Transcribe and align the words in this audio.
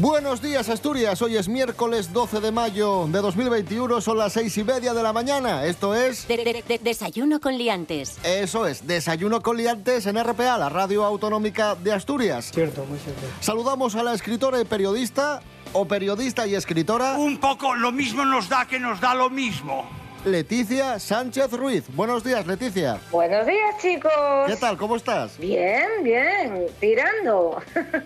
Buenos 0.00 0.40
días 0.40 0.70
Asturias, 0.70 1.20
hoy 1.20 1.36
es 1.36 1.46
miércoles 1.48 2.10
12 2.12 2.40
de 2.40 2.50
mayo 2.52 3.06
de 3.08 3.20
2021, 3.20 4.00
son 4.00 4.16
las 4.16 4.32
seis 4.32 4.56
y 4.56 4.64
media 4.64 4.94
de 4.94 5.02
la 5.02 5.12
mañana, 5.12 5.66
esto 5.66 5.94
es... 5.94 6.26
De- 6.26 6.38
de- 6.38 6.64
de- 6.66 6.78
desayuno 6.78 7.38
con 7.38 7.58
Liantes. 7.58 8.16
Eso 8.24 8.66
es, 8.66 8.86
Desayuno 8.86 9.42
con 9.42 9.58
Liantes 9.58 10.06
en 10.06 10.16
RPA, 10.22 10.56
la 10.56 10.70
radio 10.70 11.04
autonómica 11.04 11.74
de 11.74 11.92
Asturias. 11.92 12.50
Cierto, 12.54 12.86
muy 12.86 12.98
cierto. 12.98 13.20
Saludamos 13.40 13.94
a 13.94 14.02
la 14.02 14.14
escritora 14.14 14.58
y 14.60 14.64
periodista, 14.64 15.42
o 15.74 15.84
periodista 15.86 16.46
y 16.46 16.54
escritora, 16.54 17.18
Un 17.18 17.36
poco 17.38 17.74
lo 17.74 17.92
mismo 17.92 18.24
nos 18.24 18.48
da 18.48 18.64
que 18.66 18.78
nos 18.80 19.00
da 19.02 19.14
lo 19.14 19.28
mismo. 19.28 19.99
Leticia 20.24 20.98
Sánchez 20.98 21.50
Ruiz. 21.52 21.84
Buenos 21.94 22.22
días, 22.22 22.46
Leticia. 22.46 22.98
Buenos 23.10 23.46
días, 23.46 23.76
chicos. 23.80 24.12
¿Qué 24.46 24.56
tal? 24.56 24.76
¿Cómo 24.76 24.96
estás? 24.96 25.38
Bien, 25.38 25.86
bien, 26.02 26.66
tirando. 26.78 27.56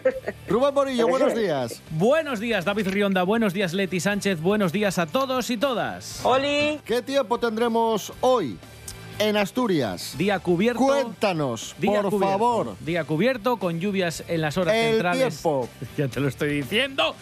Rubén 0.49 0.75
Morillo, 0.75 1.09
buenos 1.09 1.35
días. 1.35 1.83
Buenos 1.91 2.39
días, 2.39 2.65
David 2.65 2.87
Rionda. 2.89 3.25
Buenos 3.25 3.53
días, 3.53 3.73
Leti 3.73 3.99
Sánchez. 3.99 4.41
Buenos 4.41 4.73
días 4.73 4.99
a 4.99 5.07
todos 5.07 5.51
y 5.51 5.57
todas. 5.57 6.23
¿Qué 6.85 7.03
tiempo 7.05 7.41
tendremos 7.41 8.13
hoy 8.21 8.59
en 9.19 9.37
Asturias? 9.37 10.15
Día 10.17 10.39
cubierto. 10.39 10.83
Cuéntanos, 10.85 11.75
Día 11.81 12.01
por 12.03 12.11
cubierto. 12.11 12.33
favor. 12.33 12.77
Día 12.79 13.03
cubierto 13.05 13.57
con 13.57 13.81
lluvias 13.81 14.23
en 14.29 14.41
las 14.41 14.57
horas 14.57 14.77
El 14.77 14.93
centrales. 14.93 15.19
tiempo. 15.35 15.69
Ya 15.99 16.07
te 16.07 16.21
lo 16.21 16.29
estoy 16.29 16.61
diciendo. 16.61 17.17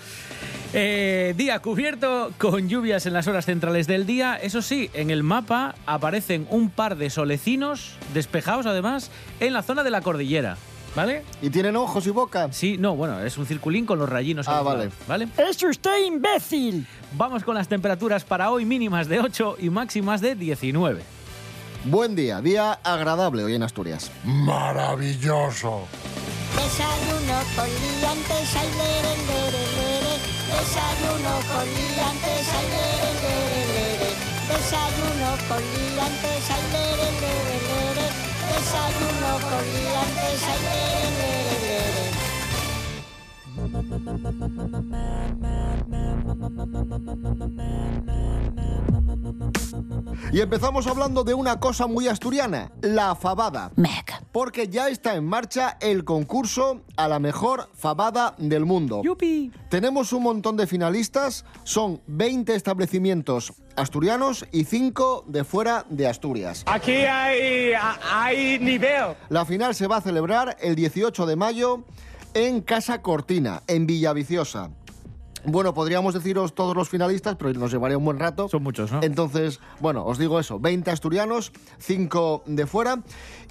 Eh, 0.74 1.34
día 1.36 1.58
cubierto 1.58 2.32
con 2.38 2.66
lluvias 2.68 3.04
en 3.04 3.12
las 3.12 3.26
horas 3.26 3.44
centrales 3.44 3.86
del 3.86 4.06
día. 4.06 4.36
Eso 4.36 4.62
sí, 4.62 4.90
en 4.94 5.10
el 5.10 5.22
mapa 5.22 5.74
aparecen 5.84 6.46
un 6.50 6.70
par 6.70 6.96
de 6.96 7.10
solecinos 7.10 7.96
despejados 8.14 8.64
además 8.64 9.10
en 9.40 9.52
la 9.52 9.62
zona 9.62 9.82
de 9.82 9.90
la 9.90 10.00
cordillera. 10.00 10.56
¿Vale? 10.94 11.22
¿Y 11.40 11.48
tienen 11.48 11.74
ojos 11.76 12.06
y 12.06 12.10
boca? 12.10 12.52
Sí, 12.52 12.76
no, 12.76 12.94
bueno, 12.94 13.18
es 13.20 13.38
un 13.38 13.46
circulín 13.46 13.86
con 13.86 13.98
los 13.98 14.08
rayinos. 14.08 14.46
Ah, 14.46 14.60
vale. 14.60 14.84
lados, 14.84 14.94
¿Vale? 15.08 15.28
¡Es 15.38 15.62
usted 15.62 16.04
imbécil! 16.04 16.86
Vamos 17.16 17.44
con 17.44 17.54
las 17.54 17.66
temperaturas 17.66 18.24
para 18.24 18.50
hoy 18.50 18.66
mínimas 18.66 19.08
de 19.08 19.20
8 19.20 19.56
y 19.58 19.70
máximas 19.70 20.20
de 20.20 20.34
19. 20.34 21.02
Buen 21.84 22.14
día, 22.14 22.42
día 22.42 22.72
agradable 22.84 23.42
hoy 23.42 23.54
en 23.54 23.62
Asturias. 23.62 24.10
Maravilloso. 24.24 25.88
Desayuno 26.54 27.40
con 27.56 27.68
liantes, 28.00 28.54
Desayuno 30.52 31.34
con 31.50 31.66
liantes, 31.74 32.48
ay. 32.58 32.68
Desayuno 34.48 35.30
con 35.48 35.62
liantes, 35.72 36.46
ay. 36.50 36.64
Desayuno 38.48 39.32
con 39.48 39.64
liantes, 39.74 40.42
ay. 40.48 40.92
Y 50.32 50.40
empezamos 50.40 50.86
hablando 50.86 51.24
de 51.24 51.34
una 51.34 51.60
cosa 51.60 51.86
muy 51.86 52.08
asturiana, 52.08 52.70
la 52.80 53.14
fabada. 53.14 53.70
Meg. 53.76 54.06
Porque 54.32 54.68
ya 54.68 54.88
está 54.88 55.14
en 55.14 55.26
marcha 55.26 55.76
el 55.80 56.04
concurso 56.04 56.82
a 56.96 57.08
la 57.08 57.18
mejor 57.18 57.68
fabada 57.74 58.34
del 58.38 58.64
mundo. 58.64 59.02
¡Yupi! 59.04 59.52
Tenemos 59.68 60.12
un 60.12 60.22
montón 60.22 60.56
de 60.56 60.66
finalistas, 60.66 61.44
son 61.64 62.00
20 62.06 62.54
establecimientos 62.54 63.52
asturianos 63.76 64.46
y 64.52 64.64
5 64.64 65.24
de 65.26 65.44
fuera 65.44 65.84
de 65.88 66.06
Asturias. 66.06 66.64
Aquí 66.66 66.92
hay, 66.92 67.72
hay 68.10 68.58
nivel. 68.58 69.14
La 69.28 69.44
final 69.44 69.74
se 69.74 69.86
va 69.86 69.98
a 69.98 70.00
celebrar 70.00 70.56
el 70.60 70.74
18 70.74 71.26
de 71.26 71.36
mayo 71.36 71.84
en 72.34 72.62
Casa 72.62 73.02
Cortina, 73.02 73.62
en 73.66 73.86
Villaviciosa. 73.86 74.70
Bueno, 75.44 75.74
podríamos 75.74 76.14
deciros 76.14 76.54
todos 76.54 76.76
los 76.76 76.88
finalistas, 76.88 77.36
pero 77.36 77.52
nos 77.54 77.72
llevaría 77.72 77.98
un 77.98 78.04
buen 78.04 78.18
rato. 78.18 78.48
Son 78.48 78.62
muchos, 78.62 78.92
¿no? 78.92 79.00
Entonces, 79.02 79.60
bueno, 79.80 80.04
os 80.04 80.18
digo 80.18 80.38
eso, 80.38 80.58
20 80.60 80.90
asturianos, 80.90 81.52
5 81.78 82.44
de 82.46 82.66
fuera. 82.66 83.02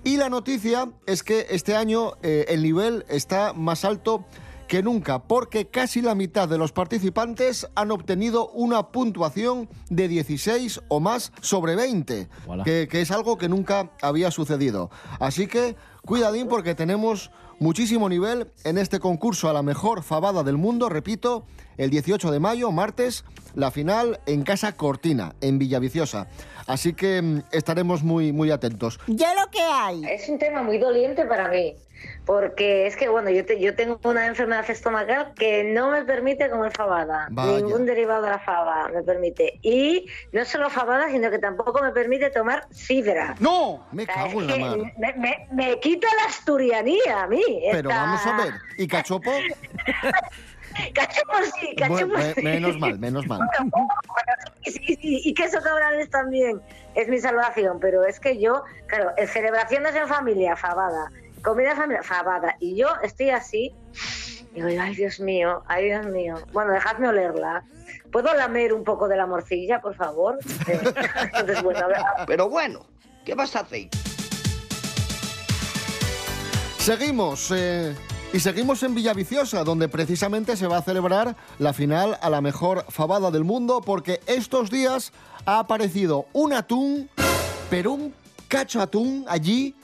Y 0.03 0.17
la 0.17 0.29
noticia 0.29 0.89
es 1.05 1.23
que 1.23 1.47
este 1.49 1.75
año 1.75 2.13
eh, 2.23 2.45
el 2.49 2.63
nivel 2.63 3.05
está 3.09 3.53
más 3.53 3.83
alto 3.85 4.25
que 4.67 4.81
nunca, 4.81 5.19
porque 5.23 5.67
casi 5.67 6.01
la 6.01 6.15
mitad 6.15 6.47
de 6.47 6.57
los 6.57 6.71
participantes 6.71 7.67
han 7.75 7.91
obtenido 7.91 8.47
una 8.51 8.87
puntuación 8.87 9.67
de 9.89 10.07
16 10.07 10.81
o 10.87 11.01
más 11.01 11.33
sobre 11.41 11.75
20, 11.75 12.29
Voilà. 12.47 12.63
que, 12.63 12.87
que 12.89 13.01
es 13.01 13.11
algo 13.11 13.37
que 13.37 13.49
nunca 13.49 13.91
había 14.01 14.31
sucedido. 14.31 14.89
Así 15.19 15.47
que 15.47 15.75
cuidadín 16.05 16.47
porque 16.47 16.73
tenemos 16.73 17.31
muchísimo 17.61 18.09
nivel 18.09 18.47
en 18.63 18.79
este 18.79 18.99
concurso 18.99 19.47
a 19.47 19.53
la 19.53 19.61
mejor 19.61 20.01
fabada 20.01 20.41
del 20.41 20.57
mundo, 20.57 20.89
repito, 20.89 21.45
el 21.77 21.91
18 21.91 22.31
de 22.31 22.39
mayo, 22.39 22.71
martes, 22.71 23.23
la 23.53 23.69
final 23.69 24.19
en 24.25 24.41
Casa 24.41 24.75
Cortina, 24.75 25.35
en 25.41 25.59
Villaviciosa. 25.59 26.27
Así 26.65 26.93
que 26.93 27.21
mm, 27.21 27.43
estaremos 27.51 28.01
muy, 28.01 28.33
muy 28.33 28.49
atentos. 28.49 28.99
Ya 29.05 29.35
lo 29.35 29.49
que 29.51 29.61
hay. 29.61 30.03
Es 30.05 30.27
un 30.27 30.39
tema 30.39 30.63
muy 30.63 30.79
doliente 30.79 31.23
para 31.25 31.49
mí, 31.49 31.75
porque 32.25 32.87
es 32.87 32.95
que, 32.95 33.09
bueno, 33.09 33.29
yo, 33.29 33.45
te- 33.45 33.59
yo 33.59 33.75
tengo 33.75 33.99
una 34.03 34.27
enfermedad 34.27 34.69
estomacal 34.69 35.33
que 35.35 35.63
no 35.63 35.91
me 35.91 36.03
permite 36.03 36.49
comer 36.49 36.71
fabada. 36.71 37.27
Vaya. 37.31 37.57
Ningún 37.57 37.85
derivado 37.85 38.21
de 38.23 38.29
la 38.29 38.39
faba 38.39 38.87
me 38.89 39.03
permite. 39.03 39.59
Y 39.61 40.07
no 40.31 40.45
solo 40.45 40.69
fabada, 40.69 41.09
sino 41.09 41.29
que 41.31 41.39
tampoco 41.39 41.81
me 41.81 41.91
permite 41.91 42.29
tomar 42.29 42.65
sidra. 42.71 43.35
¡No! 43.39 43.85
Me 43.91 44.05
sea, 44.05 44.13
cago 44.15 44.41
en 44.41 44.47
la 44.47 44.75
me, 44.97 45.13
me- 45.17 45.47
me 45.51 45.79
quita 45.79 46.07
la 46.21 46.29
asturianía 46.29 47.21
a 47.23 47.27
mí. 47.27 47.43
Pero 47.71 47.89
vamos 47.89 48.25
a 48.25 48.37
ver, 48.37 48.53
¿y 48.77 48.87
cachopo? 48.87 49.31
Cachopo 50.93 51.33
sí, 51.59 51.75
cachopo 51.75 52.07
Bueno, 52.07 52.33
sí. 52.33 52.41
menos 52.41 52.77
mal, 52.79 52.97
menos 52.99 53.27
mal. 53.27 53.41
Sí, 54.63 54.71
sí, 54.71 54.95
sí, 55.01 55.21
y 55.25 55.33
queso 55.33 55.59
cabrales 55.61 56.09
también 56.09 56.61
es 56.95 57.07
mi 57.09 57.19
salvación, 57.19 57.79
pero 57.81 58.05
es 58.05 58.19
que 58.21 58.39
yo, 58.39 58.63
claro, 58.87 59.11
en 59.17 59.27
celebraciones 59.27 59.93
en 59.95 60.07
familia, 60.07 60.55
fabada, 60.55 61.11
comida 61.41 61.71
en 61.71 61.77
familia, 61.77 62.03
fabada, 62.03 62.55
y 62.59 62.75
yo 62.75 62.87
estoy 63.03 63.29
así, 63.29 63.73
digo, 64.53 64.67
ay 64.79 64.95
Dios 64.95 65.19
mío, 65.19 65.63
ay 65.67 65.85
Dios 65.85 66.05
mío, 66.07 66.35
bueno, 66.53 66.71
dejadme 66.71 67.07
olerla. 67.07 67.63
¿Puedo 68.11 68.33
lamer 68.33 68.73
un 68.73 68.83
poco 68.83 69.07
de 69.07 69.15
la 69.15 69.25
morcilla, 69.25 69.79
por 69.79 69.95
favor? 69.95 70.37
Entonces, 70.67 71.63
bueno, 71.63 71.79
a 71.79 71.87
ver, 71.87 71.97
Pero 72.27 72.49
bueno, 72.49 72.85
¿qué 73.23 73.35
vas 73.35 73.55
a 73.55 73.61
hacer? 73.61 73.87
Seguimos, 76.77 77.51
eh, 77.55 77.95
y 78.33 78.39
seguimos 78.39 78.83
en 78.83 78.95
Villaviciosa, 78.95 79.63
donde 79.63 79.87
precisamente 79.87 80.57
se 80.57 80.67
va 80.67 80.77
a 80.77 80.81
celebrar 80.81 81.35
la 81.59 81.73
final 81.73 82.17
a 82.21 82.29
la 82.29 82.41
mejor 82.41 82.85
fabada 82.89 83.31
del 83.31 83.43
mundo, 83.43 83.81
porque 83.81 84.19
estos 84.25 84.69
días 84.69 85.13
ha 85.45 85.59
aparecido 85.59 86.25
un 86.33 86.53
atún, 86.53 87.09
pero 87.69 87.93
un 87.93 88.13
cacho 88.47 88.81
atún 88.81 89.25
allí. 89.29 89.75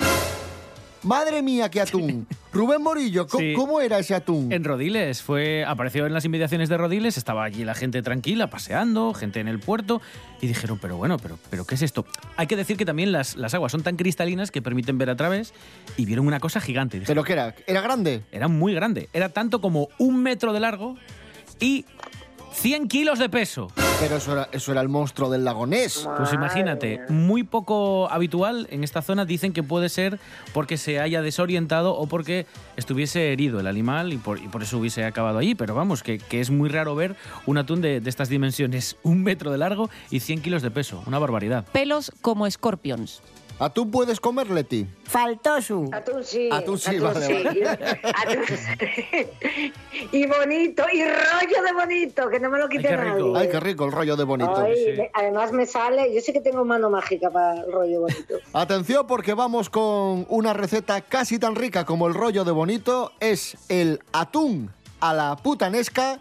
Madre 1.03 1.41
mía, 1.41 1.69
qué 1.69 1.81
atún. 1.81 2.27
Rubén 2.53 2.81
Morillo, 2.81 3.27
¿cómo, 3.27 3.39
Sí. 3.41 3.53
cómo 3.55 3.81
era 3.81 3.99
ese 3.99 4.15
atún? 4.15 4.51
En 4.51 4.63
Rodiles, 4.63 5.21
fue, 5.21 5.63
apareció 5.65 6.05
en 6.07 6.13
las 6.13 6.25
inmediaciones 6.25 6.69
de 6.69 6.77
Rodiles, 6.77 7.17
estaba 7.17 7.43
allí 7.43 7.63
la 7.63 7.75
gente 7.75 8.01
tranquila, 8.01 8.49
paseando, 8.49 9.13
gente 9.13 9.39
en 9.39 9.47
el 9.47 9.59
puerto, 9.59 10.01
y 10.41 10.47
dijeron, 10.47 10.79
pero 10.81 10.97
bueno, 10.97 11.17
pero, 11.19 11.37
pero 11.51 11.65
¿qué 11.65 11.75
es 11.75 11.81
esto? 11.83 12.05
Hay 12.35 12.47
que 12.47 12.55
decir 12.55 12.75
que 12.77 12.85
también 12.85 13.11
las, 13.11 13.35
las 13.35 13.53
aguas 13.53 13.71
son 13.71 13.83
tan 13.83 13.95
cristalinas 13.95 14.49
que 14.49 14.61
permiten 14.61 14.97
ver 14.97 15.09
a 15.11 15.15
través, 15.15 15.53
y 15.97 16.05
vieron 16.05 16.25
una 16.25 16.39
cosa 16.39 16.59
gigante. 16.61 16.99
Dijeron, 16.99 17.23
¿Pero 17.23 17.25
qué 17.25 17.33
era? 17.33 17.55
¿Era 17.67 17.81
grande? 17.81 18.23
era 18.31 18.47
muy 18.47 18.73
grande, 18.73 19.09
era 19.13 19.29
tanto 19.29 19.61
como 19.61 19.89
un 19.99 20.23
metro 20.23 20.51
de 20.53 20.59
largo 20.59 20.95
y 21.59 21.85
100 22.57 22.87
kilos 22.87 23.19
de 23.19 23.29
peso. 23.29 23.67
Pero 23.99 24.17
eso 24.17 24.31
era, 24.33 24.49
eso 24.51 24.71
era 24.71 24.81
el 24.81 24.89
monstruo 24.89 25.29
del 25.29 25.45
lagonés. 25.45 26.07
Pues 26.17 26.33
imagínate, 26.33 27.01
muy 27.07 27.43
poco 27.43 28.09
habitual 28.11 28.67
en 28.71 28.83
esta 28.83 29.03
zona. 29.03 29.25
Dicen 29.25 29.53
que 29.53 29.61
puede 29.61 29.89
ser 29.89 30.19
porque 30.53 30.77
se 30.77 30.99
haya 30.99 31.21
desorientado 31.21 31.95
o 31.95 32.07
porque 32.07 32.47
estuviese 32.75 33.31
herido 33.31 33.59
el 33.59 33.67
animal 33.67 34.11
y 34.11 34.17
por, 34.17 34.39
y 34.39 34.47
por 34.47 34.63
eso 34.63 34.79
hubiese 34.79 35.05
acabado 35.05 35.37
allí. 35.37 35.53
Pero 35.53 35.75
vamos, 35.75 36.01
que, 36.01 36.17
que 36.17 36.41
es 36.41 36.49
muy 36.49 36.69
raro 36.69 36.95
ver 36.95 37.15
un 37.45 37.59
atún 37.59 37.81
de, 37.81 38.01
de 38.01 38.09
estas 38.09 38.27
dimensiones, 38.27 38.97
un 39.03 39.23
metro 39.23 39.51
de 39.51 39.59
largo 39.59 39.89
y 40.09 40.19
100 40.19 40.41
kilos 40.41 40.61
de 40.63 40.71
peso. 40.71 41.03
Una 41.05 41.19
barbaridad. 41.19 41.65
pelos 41.71 42.11
como 42.21 42.47
escorpions. 42.47 43.21
¿Atún 43.59 43.89
puedes 43.89 44.19
comer, 44.19 44.51
Leti? 44.51 44.85
Faltoso. 45.05 45.85
Atún 45.91 46.23
sí. 46.23 46.47
Atún 46.51 46.77
sí, 46.77 46.99
vale, 46.99 47.43
vale. 47.43 47.67
Atún 48.03 48.43
sí. 48.45 49.71
y 50.11 50.27
bonito, 50.27 50.83
y 50.93 51.03
rollo 51.03 51.63
de 51.65 51.73
bonito, 51.73 52.29
que 52.29 52.39
no 52.39 52.51
me 52.51 52.59
lo 52.59 52.69
quite 52.69 52.89
Ay, 52.89 52.97
nadie. 52.97 53.33
Ay, 53.35 53.49
qué 53.49 53.59
rico 53.59 53.85
el 53.85 53.91
rollo 53.93 54.15
de 54.15 54.23
bonito. 54.25 54.55
Ay, 54.55 54.75
Sí. 54.75 54.91
me- 55.01 55.09
además 55.13 55.51
me 55.51 55.65
sale, 55.65 56.13
yo 56.13 56.21
sé 56.21 56.33
que 56.33 56.41
tengo 56.41 56.63
mano 56.65 56.89
mágica 56.91 57.31
para 57.31 57.61
el 57.61 57.71
rollo 57.71 58.01
bonito. 58.01 58.35
Atención 58.53 59.07
porque 59.07 59.33
vamos 59.33 59.71
con 59.71 60.27
una 60.29 60.53
receta 60.53 61.01
casi 61.01 61.39
tan 61.39 61.55
rica 61.55 61.83
como 61.83 62.07
el 62.07 62.13
rollo 62.13 62.43
de 62.45 62.51
bonito. 62.51 63.11
Es 63.19 63.57
el 63.69 64.01
atún 64.13 64.71
a 64.99 65.13
la 65.15 65.35
putanesca. 65.35 66.19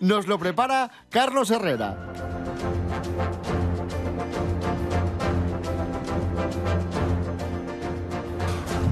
Nos 0.00 0.26
lo 0.28 0.38
prepara 0.38 0.90
Carlos 1.10 1.50
Herrera. 1.50 1.96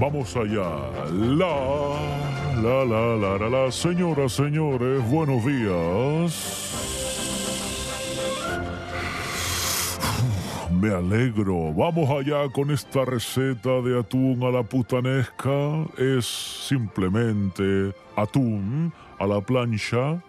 Vamos 0.01 0.35
allá. 0.37 0.71
La, 1.13 1.57
la, 2.63 2.85
la, 2.85 3.17
la, 3.17 3.39
la, 3.39 3.49
la. 3.49 3.73
Señoras, 3.73 4.33
señores, 4.33 5.09
buenos 5.11 5.45
días. 5.45 6.71
Me 10.81 10.91
alegro. 10.93 11.73
Vamos 11.73 12.11
allá 12.11 12.49
con 12.53 12.71
esta 12.71 13.05
receta 13.05 13.81
de 13.81 13.99
atún 13.99 14.43
a 14.43 14.51
la 14.51 14.63
putanesca. 14.63 15.85
Es 15.97 16.27
simplemente 16.27 17.95
atún 18.17 18.93
a 19.19 19.27
la 19.27 19.41
plancha 19.41 20.21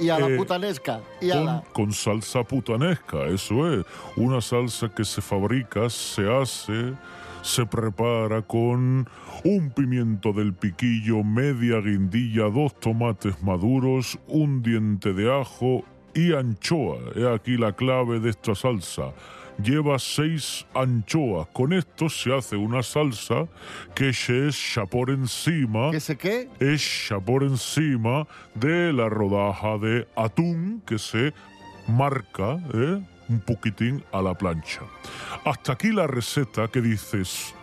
Y 0.00 0.08
a 0.10 0.18
la 0.18 0.28
Eh, 0.28 0.36
putanesca. 0.36 1.00
Y 1.20 1.30
a 1.30 1.40
la... 1.40 1.62
con 1.72 1.92
salsa 1.92 2.42
putanesca, 2.42 3.24
eso 3.26 3.72
es. 3.72 3.86
Una 4.16 4.40
salsa 4.40 4.88
que 4.92 5.04
se 5.04 5.22
fabrica, 5.22 5.88
se 5.88 6.28
hace, 6.30 6.92
se 7.44 7.66
prepara 7.66 8.40
con 8.40 9.06
un 9.44 9.70
pimiento 9.76 10.32
del 10.32 10.54
piquillo, 10.54 11.22
media 11.22 11.78
guindilla, 11.80 12.44
dos 12.44 12.74
tomates 12.80 13.42
maduros, 13.42 14.18
un 14.28 14.62
diente 14.62 15.12
de 15.12 15.30
ajo 15.30 15.84
y 16.14 16.32
anchoa. 16.32 16.96
He 17.14 17.28
aquí 17.28 17.58
la 17.58 17.72
clave 17.72 18.18
de 18.18 18.30
esta 18.30 18.54
salsa. 18.54 19.12
Lleva 19.62 19.98
seis 19.98 20.66
anchoas. 20.74 21.46
Con 21.52 21.74
esto 21.74 22.08
se 22.08 22.34
hace 22.34 22.56
una 22.56 22.82
salsa 22.82 23.46
que 23.94 24.14
se 24.14 24.48
echa 24.48 24.86
por 24.86 25.10
encima 25.10 25.90
¿Qué 25.92 26.00
sé 26.00 26.16
qué? 26.16 26.48
echa 26.58 27.20
por 27.20 27.44
encima 27.44 28.26
de 28.54 28.92
la 28.92 29.08
rodaja 29.10 29.76
de 29.78 30.08
atún 30.16 30.82
que 30.86 30.98
se 30.98 31.32
marca 31.86 32.58
¿eh? 32.72 33.00
Un 33.28 33.40
poquitín 33.40 34.04
a 34.12 34.22
la 34.22 34.34
plancha. 34.34 34.80
Hasta 35.44 35.72
aquí 35.72 35.92
la 35.92 36.06
receta 36.06 36.68
que 36.68 36.80
dices, 36.80 37.54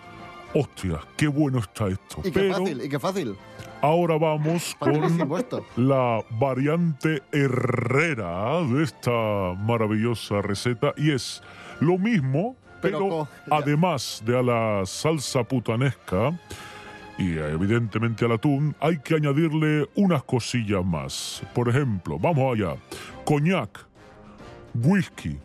hostia, 0.53 0.99
qué 1.17 1.27
bueno 1.27 1.59
está 1.59 1.87
esto. 1.87 2.21
Y 2.23 2.31
qué 2.31 2.39
Pero 2.39 2.53
fácil, 2.55 2.81
y 2.85 2.89
qué 2.89 2.99
fácil. 2.99 3.35
ahora 3.81 4.17
vamos 4.17 4.75
con 4.79 5.01
la 5.77 6.23
variante 6.31 7.23
herrera 7.31 8.61
de 8.63 8.83
esta 8.83 9.53
maravillosa 9.57 10.41
receta 10.41 10.93
y 10.97 11.11
es 11.11 11.41
lo 11.79 11.97
mismo, 11.97 12.55
Pero 12.81 12.99
pero, 12.99 13.27
además 13.49 14.21
de 14.25 14.37
a 14.37 14.41
la 14.43 14.85
salsa 14.85 15.43
putanesca 15.43 16.37
y 17.17 17.37
evidentemente 17.37 18.25
al 18.25 18.31
atún, 18.33 18.75
hay 18.79 18.97
que 18.99 19.15
añadirle 19.15 19.87
unas 19.95 20.23
cosillas 20.23 20.83
más. 20.83 21.43
Por 21.53 21.69
ejemplo, 21.69 22.17
vamos 22.17 22.55
allá, 22.55 22.75
coñac, 23.25 23.85
whisky, 24.73 25.37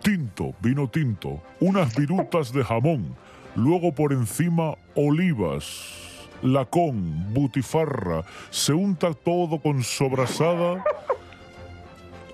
tinto, 0.00 0.54
vino 0.60 0.88
tinto, 0.88 1.40
unas 1.60 1.94
virutas 1.94 2.52
de 2.52 2.64
jamón, 2.64 3.14
luego 3.54 3.94
por 3.94 4.12
encima 4.12 4.76
olivas, 4.94 6.28
lacón, 6.42 7.32
butifarra, 7.32 8.24
se 8.50 8.72
unta 8.72 9.12
todo 9.14 9.60
con 9.60 9.82
sobrasada, 9.82 10.82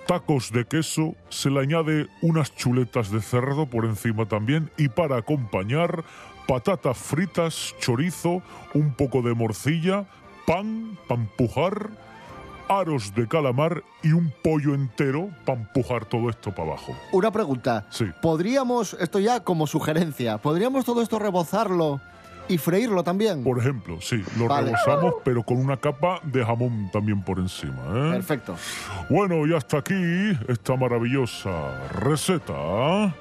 tacos 0.07 0.51
de 0.51 0.65
queso, 0.65 1.15
se 1.29 1.49
le 1.49 1.59
añade 1.59 2.07
unas 2.21 2.55
chuletas 2.55 3.11
de 3.11 3.21
cerdo 3.21 3.65
por 3.65 3.85
encima 3.85 4.25
también 4.25 4.71
y 4.77 4.87
para 4.87 5.17
acompañar 5.17 6.03
patatas 6.47 6.97
fritas, 6.97 7.75
chorizo, 7.79 8.41
un 8.73 8.93
poco 8.93 9.21
de 9.21 9.33
morcilla, 9.33 10.05
pan, 10.45 10.97
para 11.07 11.21
empujar, 11.21 11.89
aros 12.69 13.13
de 13.15 13.27
calamar 13.27 13.83
y 14.03 14.11
un 14.11 14.31
pollo 14.43 14.73
entero 14.73 15.29
para 15.45 15.59
empujar 15.59 16.05
todo 16.05 16.29
esto 16.29 16.51
para 16.53 16.69
abajo. 16.69 16.95
Una 17.11 17.31
pregunta. 17.31 17.85
Sí. 17.89 18.05
¿Podríamos, 18.21 18.93
esto 18.99 19.19
ya 19.19 19.41
como 19.43 19.67
sugerencia, 19.67 20.37
¿podríamos 20.37 20.85
todo 20.85 21.01
esto 21.01 21.19
rebozarlo 21.19 21.99
y 22.49 22.57
freírlo 22.57 23.03
también? 23.03 23.43
Por 23.43 23.59
ejemplo, 23.59 23.99
sí, 23.99 24.23
lo 24.37 24.47
Vale. 24.47 24.67
rebozamos, 24.71 25.15
pero 25.23 25.43
con 25.43 25.57
una 25.57 25.77
capa 25.77 26.19
de 26.23 26.45
jamón 26.45 26.89
también 26.93 27.21
por 27.21 27.39
encima. 27.39 27.81
¿eh? 27.93 28.11
Perfecto. 28.13 28.55
Bueno, 29.09 29.45
y 29.45 29.53
hasta 29.53 29.79
aquí 29.79 29.93
esta 30.47 30.75
maravillosa 30.75 31.89
receta. 31.99 33.13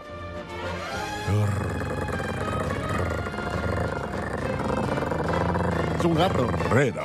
Es 5.99 6.05
un 6.05 6.15
gato. 6.15 6.49
Herrera. 6.71 7.03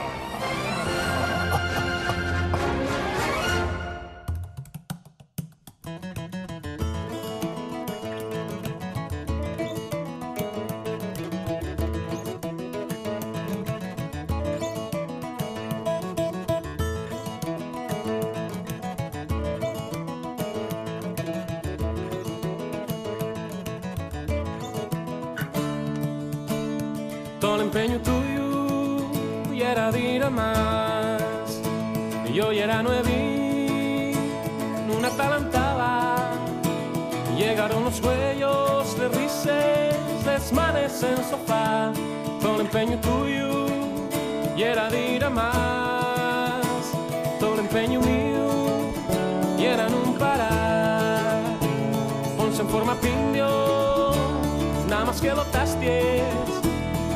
Los 37.91 37.99
cuellos 37.99 38.97
de 38.97 39.09
risas, 39.09 40.25
desmanes 40.25 41.03
en 41.03 41.17
sofá. 41.29 41.91
Todo 42.41 42.55
el 42.55 42.61
empeño 42.61 42.97
tuyo 42.99 43.67
y 44.55 44.63
era 44.63 44.89
dir 44.89 45.29
más. 45.29 46.61
Todo 47.39 47.55
el 47.55 47.59
empeño 47.61 47.99
mío 47.99 48.93
y 49.57 49.65
era 49.65 49.87
un 49.87 50.13
parar. 50.17 51.41
Ponse 52.37 52.61
en 52.61 52.69
forma 52.69 52.95
pindio, 52.95 54.11
nada 54.87 55.05
más 55.05 55.19
que 55.19 55.29
lo 55.33 55.43
tasties. 55.45 56.23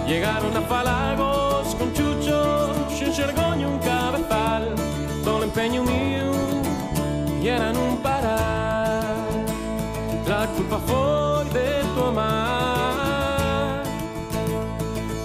Llegaron 0.06 0.56
a 0.58 0.62
Falagos 0.62 1.74
con 1.76 1.94
Chucho, 1.94 2.74
sin 2.90 3.14
Xergoño, 3.14 3.70
un 3.70 3.80
cabezal, 3.80 4.76
todo 5.24 5.38
el 5.38 5.44
empeño 5.46 5.84
mío 5.84 6.32
y 7.42 7.48
eran 7.48 7.78
un 7.78 7.98
parar. 7.98 8.15
Fue 10.80 11.46
de 11.54 11.84
tu 11.96 12.04
amar, 12.04 13.84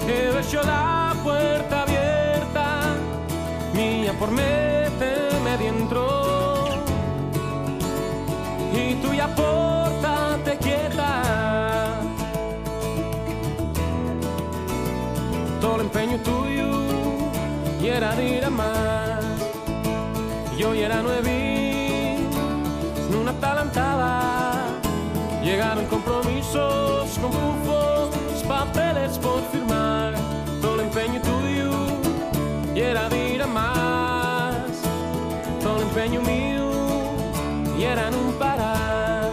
que 0.06 0.12
dejó 0.12 0.62
la 0.66 1.14
puerta 1.24 1.82
abierta, 1.82 2.94
mía 3.74 4.12
por 4.18 4.30
méteme 4.30 5.56
dentro, 5.58 6.04
y 8.72 8.94
tú 9.02 9.12
ya 9.12 9.28
pórtate 9.34 10.56
quieta. 10.58 11.40
todo 15.60 15.76
el 15.76 15.80
empeño 15.82 16.16
tuyo 16.18 16.68
y 17.82 17.88
era 17.88 18.14
de 18.16 18.36
ir 18.36 18.44
a 18.44 18.50
más. 18.50 19.24
Yo 20.56 20.74
ya 20.74 20.86
era 20.86 21.02
nuevi, 21.02 22.26
una 23.20 23.32
talantada. 23.40 24.29
Llegaron 25.50 25.84
compromisos 25.86 27.18
con 27.18 27.32
bufos, 27.32 28.10
papeles 28.46 29.18
por 29.18 29.42
firmar. 29.50 30.14
Todo 30.62 30.76
el 30.76 30.82
empeño 30.82 31.20
tuyo 31.22 31.72
y 32.72 32.78
era 32.78 33.08
de 33.08 33.42
a 33.42 33.46
más. 33.48 34.54
Todo 35.60 35.78
el 35.78 35.82
empeño 35.88 36.20
mío 36.20 36.70
y 37.76 37.82
eran 37.82 38.14
un 38.14 38.32
parar. 38.34 39.32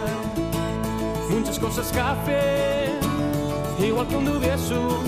Muchas 1.30 1.56
cosas 1.56 1.92
café, 1.92 2.90
igual 3.78 4.08
que 4.08 4.16
un 4.16 4.24
dubieso. 4.24 4.98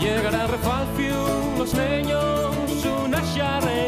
Llegará 0.00 0.46
refalfio, 0.46 1.16
los 1.58 1.74
leños, 1.74 2.54
una 3.04 3.20
charre 3.34 3.79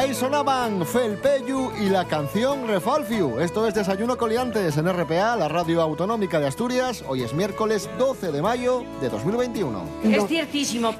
Ahí 0.00 0.14
sonaban 0.14 0.86
Felpeyu 0.86 1.72
y 1.78 1.90
la 1.90 2.06
canción 2.06 2.66
Refalfiu. 2.66 3.38
Esto 3.38 3.66
es 3.66 3.74
Desayuno 3.74 4.16
Coliantes 4.16 4.78
en 4.78 4.90
RPA, 4.90 5.36
la 5.36 5.46
radio 5.46 5.82
autonómica 5.82 6.40
de 6.40 6.46
Asturias. 6.46 7.04
Hoy 7.06 7.22
es 7.22 7.34
miércoles 7.34 7.86
12 7.98 8.32
de 8.32 8.40
mayo 8.40 8.82
de 9.02 9.10
2021. 9.10 9.84
Es 10.04 10.26
ciertísimo. 10.26 10.94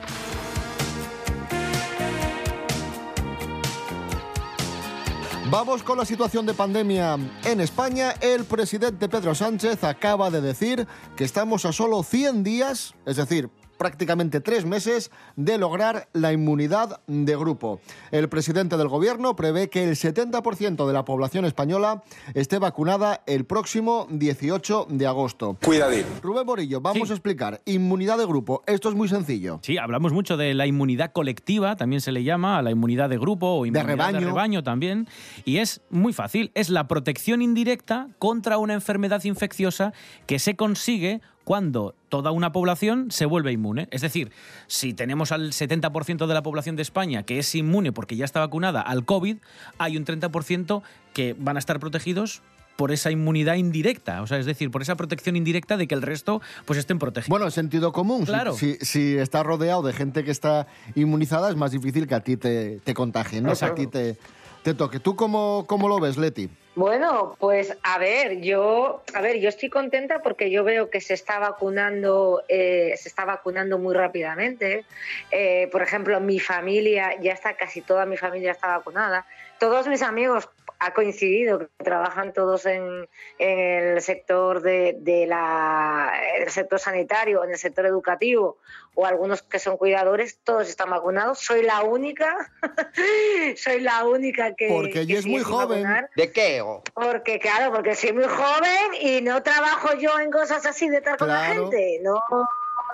Vamos 5.50 5.82
con 5.82 5.96
la 5.96 6.04
situación 6.04 6.44
de 6.44 6.52
pandemia 6.52 7.16
en 7.44 7.60
España. 7.62 8.12
El 8.20 8.44
presidente 8.44 9.08
Pedro 9.08 9.34
Sánchez 9.34 9.82
acaba 9.82 10.30
de 10.30 10.42
decir 10.42 10.86
que 11.16 11.24
estamos 11.24 11.64
a 11.64 11.72
solo 11.72 12.02
100 12.02 12.44
días, 12.44 12.94
es 13.06 13.16
decir, 13.16 13.48
prácticamente 13.84 14.42
tres 14.42 14.66
meses, 14.66 15.10
de 15.36 15.56
lograr 15.56 16.06
la 16.12 16.34
inmunidad 16.34 17.00
de 17.06 17.34
grupo. 17.34 17.80
El 18.10 18.28
presidente 18.28 18.76
del 18.76 18.88
gobierno 18.88 19.34
prevé 19.34 19.70
que 19.70 19.84
el 19.84 19.96
70% 19.96 20.86
de 20.86 20.92
la 20.92 21.06
población 21.06 21.46
española 21.46 22.02
esté 22.34 22.58
vacunada 22.58 23.22
el 23.26 23.46
próximo 23.46 24.06
18 24.10 24.86
de 24.90 25.06
agosto. 25.06 25.56
Cuidadín. 25.64 26.04
Rubén 26.22 26.44
Morillo, 26.44 26.82
vamos 26.82 27.08
Sí. 27.08 27.12
a 27.12 27.16
explicar. 27.16 27.62
Inmunidad 27.64 28.18
de 28.18 28.26
grupo. 28.26 28.62
Esto 28.66 28.90
es 28.90 28.94
muy 28.94 29.08
sencillo. 29.08 29.60
Sí, 29.62 29.78
hablamos 29.78 30.12
mucho 30.12 30.36
de 30.36 30.52
la 30.52 30.66
inmunidad 30.66 31.12
colectiva, 31.12 31.76
también 31.76 32.02
se 32.02 32.12
le 32.12 32.22
llama 32.22 32.58
a 32.58 32.62
la 32.62 32.70
inmunidad 32.72 33.08
de 33.08 33.16
grupo 33.16 33.46
o 33.46 33.64
inmunidad 33.64 33.86
de 33.86 33.96
rebaño. 33.96 34.26
rebaño, 34.26 34.62
también. 34.62 35.08
Y 35.46 35.56
es 35.56 35.80
muy 35.88 36.12
fácil, 36.12 36.50
es 36.54 36.68
la 36.68 36.86
protección 36.86 37.40
indirecta 37.40 38.08
contra 38.18 38.58
una 38.58 38.74
enfermedad 38.74 39.24
infecciosa 39.24 39.94
que 40.26 40.38
se 40.38 40.54
consigue 40.54 41.22
cuando 41.44 41.94
toda 42.08 42.30
una 42.30 42.52
población 42.52 43.10
se 43.10 43.26
vuelve 43.26 43.52
inmune. 43.52 43.88
Es 43.90 44.02
decir, 44.02 44.30
si 44.66 44.92
tenemos 44.94 45.32
al 45.32 45.52
70% 45.52 46.26
de 46.26 46.34
la 46.34 46.42
población 46.42 46.76
de 46.76 46.82
España 46.82 47.22
que 47.22 47.38
es 47.38 47.54
inmune 47.54 47.92
porque 47.92 48.16
ya 48.16 48.24
está 48.24 48.40
vacunada 48.40 48.80
al 48.80 49.04
COVID, 49.04 49.36
hay 49.78 49.96
un 49.96 50.04
30% 50.04 50.82
que 51.12 51.34
van 51.38 51.56
a 51.56 51.58
estar 51.58 51.80
protegidos 51.80 52.42
por 52.76 52.92
esa 52.92 53.10
inmunidad 53.10 53.56
indirecta, 53.56 54.22
o 54.22 54.26
sea, 54.26 54.38
es 54.38 54.46
decir, 54.46 54.70
por 54.70 54.80
esa 54.80 54.94
protección 54.96 55.36
indirecta 55.36 55.76
de 55.76 55.86
que 55.86 55.94
el 55.94 56.00
resto 56.00 56.40
pues 56.64 56.78
estén 56.78 56.98
protegidos. 56.98 57.28
Bueno, 57.28 57.50
sentido 57.50 57.92
común. 57.92 58.20
Si- 58.20 58.26
Claro. 58.26 58.54
Si, 58.54 58.76
si 58.80 59.16
estás 59.18 59.44
rodeado 59.44 59.82
de 59.82 59.92
gente 59.92 60.24
que 60.24 60.30
está 60.30 60.66
inmunizada, 60.94 61.50
es 61.50 61.56
más 61.56 61.72
difícil 61.72 62.06
que 62.06 62.14
a 62.14 62.20
ti 62.20 62.38
te, 62.38 62.80
te 62.82 62.94
contagien, 62.94 63.44
¿no? 63.44 63.52
Que 63.54 63.64
a 63.66 63.74
ti 63.74 63.86
te, 63.86 64.16
te 64.62 64.74
toque. 64.74 65.00
¿Tú 65.00 65.16
cómo, 65.16 65.64
cómo 65.66 65.88
lo 65.88 66.00
ves, 66.00 66.16
Leti? 66.16 66.50
Bueno, 66.76 67.36
pues 67.40 67.76
a 67.82 67.98
ver, 67.98 68.40
yo, 68.40 69.02
a 69.12 69.20
ver, 69.20 69.40
yo 69.40 69.48
estoy 69.48 69.68
contenta 69.68 70.22
porque 70.22 70.50
yo 70.50 70.62
veo 70.62 70.88
que 70.88 71.00
se 71.00 71.14
está 71.14 71.38
vacunando, 71.38 72.42
eh, 72.48 72.94
se 72.96 73.08
está 73.08 73.24
vacunando 73.24 73.76
muy 73.78 73.92
rápidamente. 73.94 74.84
Eh, 75.30 75.68
por 75.72 75.82
ejemplo, 75.82 76.20
mi 76.20 76.38
familia 76.38 77.20
ya 77.20 77.32
está, 77.32 77.54
casi 77.56 77.80
toda 77.80 78.06
mi 78.06 78.16
familia 78.16 78.52
está 78.52 78.68
vacunada. 78.78 79.26
Todos 79.60 79.86
mis 79.86 80.02
amigos 80.02 80.48
ha 80.82 80.94
coincidido 80.94 81.58
que 81.58 81.68
trabajan 81.84 82.32
todos 82.32 82.64
en, 82.64 83.06
en 83.38 83.58
el 83.58 84.00
sector 84.00 84.62
de, 84.62 84.96
de 84.98 85.26
la, 85.26 86.10
el 86.38 86.50
sector 86.50 86.80
sanitario, 86.80 87.44
en 87.44 87.50
el 87.50 87.58
sector 87.58 87.84
educativo 87.84 88.56
o 88.94 89.04
algunos 89.04 89.42
que 89.42 89.58
son 89.58 89.76
cuidadores, 89.76 90.38
todos 90.42 90.68
están 90.68 90.88
vacunados. 90.88 91.38
Soy 91.38 91.62
la 91.62 91.82
única, 91.82 92.50
soy 93.56 93.80
la 93.80 94.04
única 94.06 94.54
que 94.54 94.68
Porque 94.68 94.92
que 94.92 95.00
ella 95.00 95.18
es 95.18 95.26
muy 95.26 95.42
joven. 95.42 95.82
vacunar. 95.82 96.10
¿De 96.16 96.32
qué? 96.32 96.64
Porque, 96.94 97.38
claro, 97.38 97.72
porque 97.72 97.94
soy 97.94 98.14
muy 98.14 98.24
joven 98.24 98.94
y 99.00 99.20
no 99.20 99.42
trabajo 99.42 99.94
yo 99.98 100.18
en 100.18 100.30
cosas 100.30 100.64
así 100.64 100.88
de 100.88 100.96
estar 100.96 101.18
con 101.18 101.28
la 101.28 101.44
gente. 101.44 102.00
No, 102.02 102.18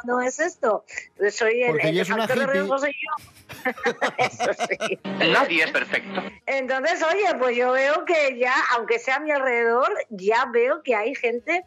no 0.07 0.21
es 0.21 0.39
esto. 0.39 0.85
Soy 1.31 1.63
el, 1.63 1.81
el 1.81 1.99
es 1.99 2.09
factor 2.09 2.39
de 2.39 2.47
riesgo 2.47 2.79
soy 2.79 2.93
yo. 2.93 3.27
Eso 4.19 4.53
sí. 4.55 4.99
Nadie 5.05 5.65
es 5.65 5.71
perfecto. 5.71 6.23
Entonces, 6.47 7.03
oye, 7.03 7.27
pues 7.39 7.57
yo 7.57 7.73
veo 7.73 8.05
que 8.05 8.39
ya, 8.39 8.55
aunque 8.75 8.99
sea 8.99 9.17
a 9.17 9.21
mi 9.21 9.31
alrededor, 9.31 9.89
ya 10.11 10.47
veo 10.53 10.83
que 10.83 10.95
hay 10.95 11.15
gente, 11.15 11.65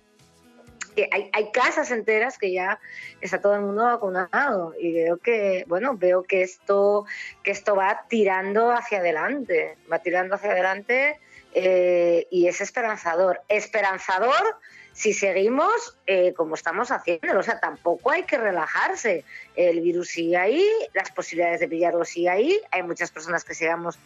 que 0.95 1.09
hay, 1.11 1.29
hay 1.33 1.51
casas 1.51 1.91
enteras 1.91 2.37
que 2.37 2.51
ya 2.53 2.79
está 3.21 3.41
todo 3.41 3.55
el 3.55 3.61
mundo 3.61 3.83
vacunado. 3.83 4.73
Y 4.79 4.93
veo 4.93 5.17
que, 5.17 5.65
bueno, 5.67 5.95
veo 5.97 6.23
que 6.23 6.41
esto, 6.41 7.05
que 7.43 7.51
esto 7.51 7.75
va 7.75 8.05
tirando 8.07 8.71
hacia 8.71 8.99
adelante, 8.99 9.77
va 9.91 9.99
tirando 9.99 10.35
hacia 10.35 10.51
adelante 10.51 11.19
eh, 11.53 12.27
y 12.31 12.47
es 12.47 12.61
esperanzador. 12.61 13.41
Esperanzador 13.49 14.57
si 14.93 15.13
seguimos 15.13 15.97
eh, 16.07 16.33
como 16.33 16.55
estamos 16.55 16.91
haciendo. 16.91 17.39
O 17.39 17.43
sea, 17.43 17.59
tampoco 17.59 18.11
hay 18.11 18.23
que 18.23 18.37
relajarse. 18.37 19.23
El 19.55 19.81
virus 19.81 20.09
sigue 20.09 20.37
ahí, 20.37 20.67
las 20.93 21.11
posibilidades 21.11 21.59
de 21.59 21.67
pillarlo 21.67 22.05
sigue 22.05 22.29
ahí. 22.29 22.59
Hay 22.71 22.83
muchas 22.83 23.11
personas 23.11 23.43
que 23.43 23.53
sigamos, 23.53 23.97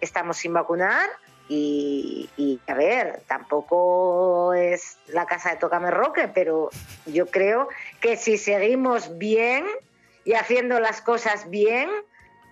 estamos 0.00 0.36
sin 0.36 0.52
vacunar. 0.52 1.08
Y, 1.48 2.30
y, 2.36 2.60
a 2.66 2.74
ver, 2.74 3.22
tampoco 3.26 4.54
es 4.54 4.96
la 5.08 5.26
casa 5.26 5.50
de 5.50 5.56
Tócame 5.56 5.90
Roque, 5.90 6.28
pero 6.32 6.70
yo 7.04 7.26
creo 7.26 7.68
que 8.00 8.16
si 8.16 8.38
seguimos 8.38 9.18
bien 9.18 9.66
y 10.24 10.34
haciendo 10.34 10.80
las 10.80 11.02
cosas 11.02 11.50
bien, 11.50 11.90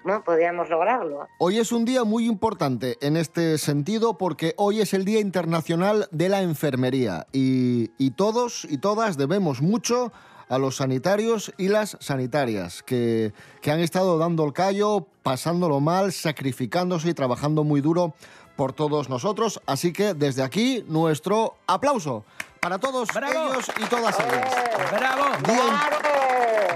bueno, 0.04 0.22
podríamos 0.24 0.68
lograrlo. 0.68 1.28
Hoy 1.38 1.58
es 1.58 1.72
un 1.72 1.84
día 1.84 2.04
muy 2.04 2.26
importante 2.26 2.96
en 3.00 3.16
este 3.16 3.58
sentido 3.58 4.16
porque 4.16 4.54
hoy 4.56 4.80
es 4.80 4.94
el 4.94 5.04
Día 5.04 5.20
Internacional 5.20 6.08
de 6.10 6.28
la 6.28 6.42
Enfermería 6.42 7.26
y, 7.32 7.90
y 7.98 8.12
todos 8.12 8.66
y 8.68 8.78
todas 8.78 9.16
debemos 9.16 9.60
mucho 9.60 10.12
a 10.48 10.58
los 10.58 10.76
sanitarios 10.76 11.52
y 11.58 11.68
las 11.68 11.96
sanitarias 12.00 12.82
que, 12.82 13.32
que 13.62 13.70
han 13.70 13.78
estado 13.78 14.18
dando 14.18 14.44
el 14.44 14.52
callo, 14.52 15.06
pasándolo 15.22 15.78
mal, 15.80 16.12
sacrificándose 16.12 17.10
y 17.10 17.14
trabajando 17.14 17.62
muy 17.62 17.80
duro 17.80 18.14
por 18.56 18.72
todos 18.72 19.08
nosotros. 19.08 19.60
Así 19.66 19.92
que 19.92 20.12
desde 20.12 20.42
aquí 20.42 20.84
nuestro 20.88 21.54
aplauso 21.68 22.24
para 22.60 22.78
todos 22.78 23.08
¡Bravo! 23.14 23.32
ellos 23.32 23.70
y 23.78 23.84
todas 23.84 24.18
ellas. 24.18 24.50
¡Bravo! 24.92 25.24
Día, 25.46 25.88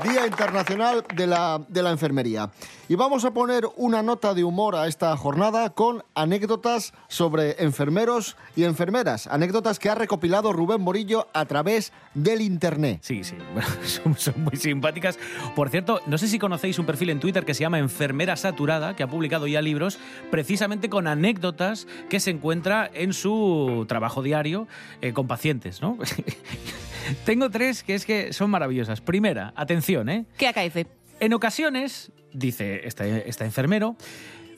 Día 0.02 0.26
Internacional 0.26 1.04
de 1.14 1.26
la, 1.26 1.60
de 1.68 1.82
la 1.82 1.90
Enfermería. 1.90 2.50
Y 2.88 2.96
vamos 2.96 3.24
a 3.24 3.32
poner 3.32 3.64
una 3.76 4.02
nota 4.02 4.34
de 4.34 4.44
humor 4.44 4.76
a 4.76 4.86
esta 4.86 5.16
jornada 5.16 5.70
con 5.70 6.04
anécdotas 6.14 6.92
sobre 7.08 7.62
enfermeros 7.62 8.36
y 8.56 8.64
enfermeras. 8.64 9.26
Anécdotas 9.26 9.78
que 9.78 9.88
ha 9.88 9.94
recopilado 9.94 10.52
Rubén 10.52 10.80
Morillo 10.80 11.28
a 11.32 11.46
través 11.46 11.92
del 12.14 12.42
Internet. 12.42 12.98
Sí, 13.02 13.24
sí, 13.24 13.36
son, 13.84 14.16
son 14.18 14.42
muy 14.42 14.56
simpáticas. 14.56 15.18
Por 15.54 15.70
cierto, 15.70 16.00
no 16.06 16.18
sé 16.18 16.28
si 16.28 16.38
conocéis 16.38 16.78
un 16.78 16.86
perfil 16.86 17.10
en 17.10 17.20
Twitter 17.20 17.44
que 17.44 17.54
se 17.54 17.60
llama 17.60 17.78
Enfermera 17.78 18.36
Saturada, 18.36 18.96
que 18.96 19.02
ha 19.02 19.08
publicado 19.08 19.46
ya 19.46 19.62
libros 19.62 19.98
precisamente 20.30 20.88
con 20.90 21.06
anécdotas 21.06 21.86
que 22.10 22.20
se 22.20 22.30
encuentra 22.30 22.90
en 22.92 23.12
su 23.12 23.86
trabajo 23.88 24.22
diario 24.22 24.66
eh, 25.00 25.12
con 25.12 25.26
pacientes, 25.26 25.80
¿no? 25.80 25.96
Tengo 27.24 27.50
tres 27.50 27.82
que 27.82 27.94
es 27.94 28.04
que 28.04 28.32
son 28.32 28.50
maravillosas. 28.50 29.00
Primera, 29.00 29.52
atención, 29.56 30.08
¿eh? 30.08 30.26
¿Qué 30.36 30.48
acaece? 30.48 30.86
En 31.20 31.32
ocasiones, 31.32 32.12
dice 32.32 32.86
este, 32.86 33.28
este 33.28 33.44
enfermero, 33.44 33.96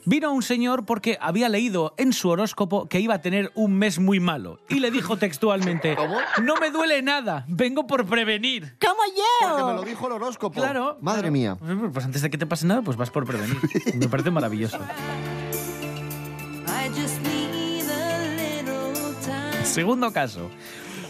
vino 0.05 0.31
un 0.31 0.41
señor 0.41 0.85
porque 0.85 1.17
había 1.21 1.49
leído 1.49 1.93
en 1.97 2.13
su 2.13 2.29
horóscopo 2.29 2.87
que 2.87 2.99
iba 2.99 3.15
a 3.15 3.21
tener 3.21 3.51
un 3.55 3.75
mes 3.77 3.99
muy 3.99 4.19
malo 4.19 4.59
y 4.69 4.79
le 4.79 4.89
dijo 4.89 5.17
textualmente, 5.17 5.95
no 6.43 6.55
me 6.55 6.71
duele 6.71 7.01
nada, 7.01 7.45
vengo 7.47 7.85
por 7.87 8.05
prevenir. 8.05 8.77
¡Como 8.79 8.95
Porque 9.41 9.63
me 9.63 9.73
lo 9.73 9.83
yo! 9.83 9.89
dijo 9.89 10.07
el 10.07 10.13
horóscopo. 10.13 10.59
Claro. 10.59 10.97
Madre 11.01 11.29
claro. 11.29 11.31
mía. 11.31 11.57
Pues 11.93 12.05
antes 12.05 12.21
de 12.21 12.29
que 12.29 12.37
te 12.37 12.45
pase 12.45 12.65
nada, 12.65 12.81
pues 12.81 12.97
vas 12.97 13.11
por 13.11 13.25
prevenir. 13.25 13.57
Me 13.95 14.07
parece 14.07 14.31
maravilloso. 14.31 14.79
Segundo 19.63 20.11
caso. 20.11 20.49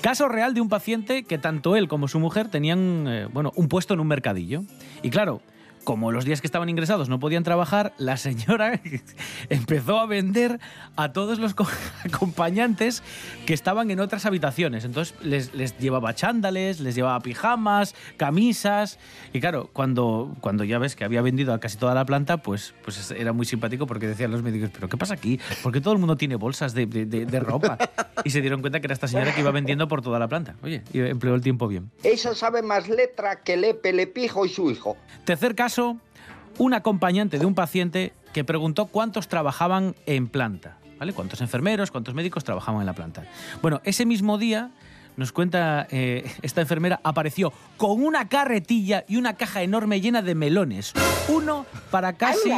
Caso 0.07 0.29
real 0.29 0.53
de 0.53 0.61
un 0.61 0.69
paciente 0.69 1.23
que 1.23 1.37
tanto 1.37 1.75
él 1.75 1.89
como 1.89 2.07
su 2.07 2.17
mujer 2.17 2.47
tenían 2.47 3.07
eh, 3.09 3.27
bueno, 3.29 3.51
un 3.57 3.67
puesto 3.67 3.93
en 3.93 3.99
un 3.99 4.07
mercadillo. 4.07 4.63
Y 5.03 5.09
claro, 5.09 5.41
como 5.87 6.11
los 6.11 6.25
días 6.25 6.41
que 6.41 6.47
estaban 6.47 6.67
ingresados 6.67 7.07
no 7.07 7.17
podían 7.17 7.43
trabajar, 7.43 7.93
la 7.97 8.17
señora 8.17 8.81
empezó 9.49 9.99
a 9.99 10.05
vender 10.05 10.59
a 10.97 11.13
todos 11.13 11.39
los 11.39 11.53
co- 11.53 11.65
acompañantes 12.03 13.03
que 13.45 13.53
estaban 13.53 13.89
en 13.89 14.01
otras 14.01 14.25
habitaciones. 14.25 14.83
Entonces 14.83 15.15
les, 15.21 15.53
les 15.53 15.77
llevaba 15.77 16.13
chándales, 16.13 16.81
les 16.81 16.93
llevaba 16.93 17.17
pijamas, 17.21 17.95
camisas. 18.17 18.99
Y 19.31 19.39
claro, 19.39 19.69
cuando, 19.71 20.35
cuando 20.41 20.65
ya 20.65 20.77
ves 20.77 20.97
que 20.97 21.05
había 21.05 21.21
vendido 21.21 21.53
a 21.53 21.59
casi 21.61 21.77
toda 21.77 21.95
la 21.95 22.03
planta, 22.05 22.35
pues, 22.35 22.73
pues 22.83 23.09
era 23.11 23.31
muy 23.31 23.45
simpático 23.45 23.87
porque 23.87 24.07
decían 24.07 24.29
los 24.31 24.43
médicos, 24.43 24.71
¿pero 24.73 24.89
qué 24.89 24.97
pasa 24.97 25.13
aquí? 25.13 25.39
¿Por 25.63 25.71
qué 25.71 25.79
todo 25.79 25.93
el 25.93 25.99
mundo 25.99 26.17
tiene 26.17 26.35
bolsas 26.35 26.73
de, 26.73 26.85
de- 26.85 27.05
de- 27.05 27.25
de 27.25 27.39
ropa? 27.39 27.77
Y 28.25 28.31
se 28.31 28.41
dieron 28.41 28.59
cuenta 28.61 28.81
que 28.81 28.87
era 28.87 28.93
esta 28.95 29.07
señora 29.07 29.33
que 29.33 29.39
iba 29.41 29.51
vendiendo 29.51 29.87
por 29.87 30.01
toda 30.01 30.17
la 30.19 30.27
planta. 30.27 30.55
Oye, 30.63 30.81
y 30.91 30.99
empleó 30.99 31.35
el 31.35 31.41
tiempo 31.41 31.67
bien. 31.67 31.91
Esa 32.03 32.33
sabe 32.33 32.61
más 32.63 32.89
letra 32.89 33.41
que 33.41 33.55
Lepe, 33.55 33.93
Lepijo 33.93 34.43
y 34.45 34.49
su 34.49 34.71
hijo. 34.71 34.97
Tercer 35.23 35.53
caso, 35.55 35.76
un 35.79 36.73
acompañante 36.73 37.39
de 37.39 37.45
un 37.45 37.55
paciente 37.55 38.13
que 38.33 38.43
preguntó 38.43 38.87
cuántos 38.87 39.27
trabajaban 39.27 39.95
en 40.05 40.27
planta. 40.27 40.77
¿vale? 40.99 41.13
Cuántos 41.13 41.41
enfermeros, 41.41 41.91
cuántos 41.91 42.13
médicos 42.13 42.43
trabajaban 42.43 42.81
en 42.81 42.87
la 42.87 42.93
planta. 42.93 43.23
Bueno, 43.61 43.81
ese 43.83 44.05
mismo 44.05 44.37
día 44.37 44.71
nos 45.17 45.31
cuenta 45.31 45.87
eh, 45.91 46.31
esta 46.41 46.61
enfermera, 46.61 47.01
apareció 47.03 47.51
con 47.75 48.03
una 48.03 48.29
carretilla 48.29 49.03
y 49.07 49.17
una 49.17 49.33
caja 49.33 49.61
enorme 49.61 49.99
llena 49.99 50.21
de 50.21 50.35
melones. 50.35 50.93
Uno 51.27 51.65
para 51.91 52.13
casi 52.13 52.51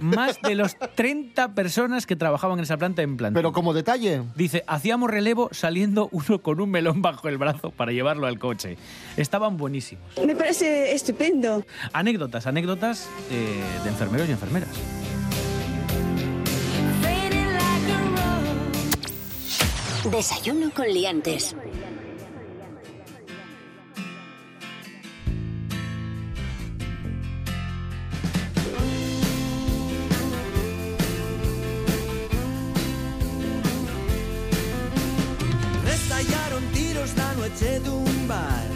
más 0.00 0.40
de 0.40 0.54
los 0.54 0.76
30 0.94 1.54
personas 1.54 2.06
que 2.06 2.16
trabajaban 2.16 2.58
en 2.58 2.62
esa 2.64 2.78
planta 2.78 3.02
en 3.02 3.16
planta. 3.16 3.36
Pero 3.36 3.52
como 3.52 3.74
detalle, 3.74 4.22
Dice, 4.34 4.64
hacíamos 4.66 5.10
relevo 5.10 5.48
saliendo 5.52 6.08
uno 6.12 6.40
con 6.42 6.60
un 6.60 6.70
melón 6.70 7.02
bajo 7.02 7.28
el 7.28 7.38
brazo 7.38 7.70
para 7.70 7.92
llevarlo 7.92 8.26
al 8.26 8.38
coche. 8.38 8.76
Estaban 9.16 9.56
buenísimos. 9.56 10.04
Me 10.24 10.36
parece 10.36 10.94
estupendo. 10.94 11.64
Anécdotas, 11.92 12.46
anécdotas 12.46 13.08
eh, 13.30 13.62
de 13.82 13.88
enfermeros 13.88 14.28
y 14.28 14.32
enfermeras. 14.32 14.68
Desayuno 20.10 20.70
con 20.70 20.86
liantes. 20.86 21.56
Estallaron 37.06 37.06
tiros 37.06 37.16
la 37.16 37.34
noche 37.34 37.80
de 37.80 37.90
un 37.90 38.28
bar. 38.28 38.66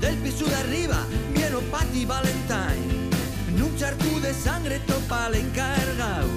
Del 0.00 0.16
piso 0.18 0.44
de 0.44 0.54
arriba 0.56 1.06
vieron 1.34 1.64
Patti 1.64 2.04
Valentine. 2.04 3.10
En 3.48 3.62
un 3.62 4.22
de 4.22 4.34
sangre 4.34 4.78
topa 4.80 5.28
el 5.28 5.34
encargado 5.34 6.28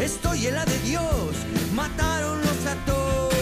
Estoy 0.00 0.46
en 0.46 0.54
la 0.54 0.64
de 0.64 0.78
Dios, 0.80 1.36
mataron 1.74 2.40
los 2.40 2.66
a 2.66 2.74
todos 2.84 3.34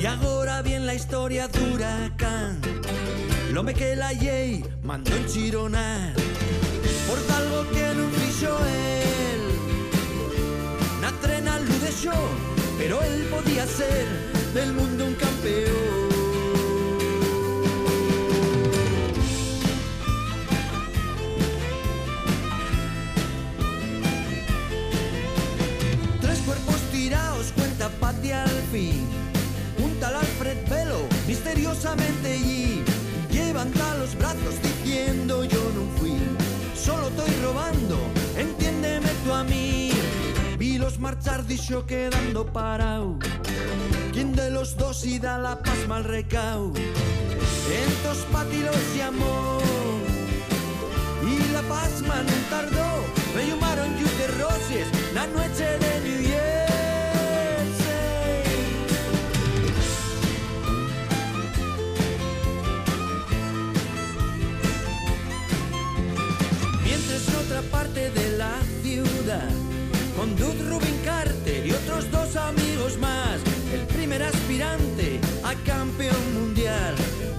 Y 0.00 0.06
ahora 0.06 0.62
bien 0.62 0.86
la 0.86 0.94
historia 0.94 1.48
de 1.48 1.58
Huracán. 1.60 2.60
L'home 3.52 3.74
que 3.74 3.96
la 3.96 4.12
llei 4.12 4.64
mandó 4.82 5.14
enchironar 5.16 6.14
Por 7.08 7.18
algo 7.36 7.70
que 7.70 7.94
no 7.96 8.08
fixo 8.18 8.58
él. 8.66 9.42
Na 11.00 11.10
trena 11.20 11.58
lo 11.58 11.78
dejó, 11.78 12.18
pero 12.78 13.02
él 13.02 13.26
podía 13.30 13.66
ser 13.66 14.06
del 14.54 14.72
mundo 14.72 15.06
un 15.06 15.14
campeón. 15.14 16.07
Pati 28.00 28.32
al 28.32 28.62
fin. 28.72 29.06
Un 29.78 29.98
tal 30.00 30.16
Alfred 30.16 30.68
Velo, 30.68 31.00
misteriosamente 31.26 32.32
allí. 32.32 32.84
Levanta 33.48 33.94
los 33.94 34.14
brazos 34.16 34.56
diciendo 34.62 35.42
yo 35.42 35.62
no 35.74 35.98
fui. 35.98 36.18
Solo 36.74 37.08
estoy 37.08 37.30
robando, 37.42 37.96
entiéndeme 38.36 39.08
tú 39.24 39.32
a 39.32 39.42
mí. 39.42 39.90
Vi 40.58 40.76
los 40.76 40.98
marchar, 40.98 41.46
dicho 41.46 41.86
quedando 41.86 42.44
parado. 42.52 43.18
¿Quién 44.12 44.34
de 44.34 44.50
los 44.50 44.76
dos 44.76 45.06
y 45.06 45.18
da 45.18 45.38
la 45.38 45.62
paz 45.62 45.78
mal 45.88 46.04
recao? 46.04 46.72
Entos 47.84 48.18
Pati 48.30 48.60
los 48.60 48.96
llamó. 48.96 49.58
Y 51.26 51.52
la 51.52 51.62
paz 51.62 52.02
man 52.02 52.26
tardó. 52.50 52.88
Me 53.34 53.46
llamaron 53.46 53.96
Yuke 53.98 54.26
Roses, 54.40 54.86
la 55.14 55.26
noche 55.26 55.64
de 55.78 55.87
con 70.18 70.34
Dud 70.34 70.68
Rubin 70.68 70.98
Carter 71.04 71.64
y 71.64 71.70
otros 71.70 72.10
dos 72.10 72.34
amigos 72.34 72.98
más, 72.98 73.38
el 73.72 73.86
primer 73.86 74.20
aspirante 74.24 75.20
a 75.44 75.54
campeón 75.64 76.34
mundial, 76.34 76.96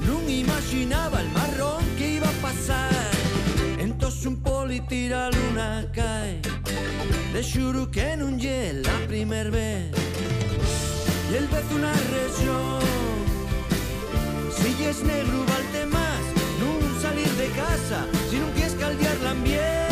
no 0.08 0.30
imaginaba 0.30 1.20
el 1.20 1.30
marrón 1.32 1.84
que 1.98 2.12
iba 2.16 2.30
a 2.30 2.42
pasar. 2.42 3.12
Entonces 3.80 4.26
un 4.26 4.38
poli 4.38 4.80
tira 4.80 5.30
luna 5.30 5.86
cae, 5.94 6.40
de 7.34 7.44
xuro 7.44 7.92
que 7.92 8.16
non 8.16 8.40
lle 8.40 8.80
la 8.80 8.98
primer 9.12 9.52
vez. 9.52 9.92
Y 11.32 11.36
el 11.36 11.48
vez 11.52 11.68
una 11.76 11.94
región, 12.16 12.80
si 14.56 14.72
es 14.86 15.04
negro 15.04 15.44
valte 15.52 15.84
más, 15.86 16.24
nun 16.64 16.82
salir 17.04 17.32
de 17.36 17.50
casa, 17.60 18.08
si 18.30 18.40
non 18.40 18.52
quieres 18.56 18.76
caldear 18.80 19.16
el 19.20 19.28
ambiente. 19.28 19.89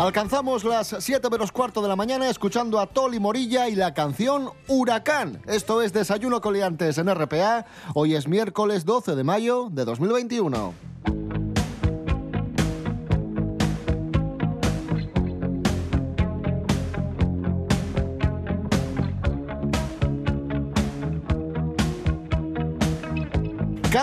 Alcanzamos 0.00 0.64
las 0.64 0.96
7 0.98 1.28
menos 1.30 1.52
cuarto 1.52 1.82
de 1.82 1.88
la 1.88 1.96
mañana 1.96 2.30
escuchando 2.30 2.80
a 2.80 2.86
Toli 2.86 3.20
Morilla 3.20 3.68
y 3.68 3.74
la 3.74 3.92
canción 3.92 4.50
Huracán. 4.66 5.42
Esto 5.46 5.82
es 5.82 5.92
Desayuno 5.92 6.40
Coliantes 6.40 6.96
en 6.98 7.14
RPA. 7.14 7.66
Hoy 7.94 8.14
es 8.14 8.26
miércoles 8.26 8.84
12 8.84 9.14
de 9.14 9.24
mayo 9.24 9.68
de 9.70 9.84
2021. 9.84 11.19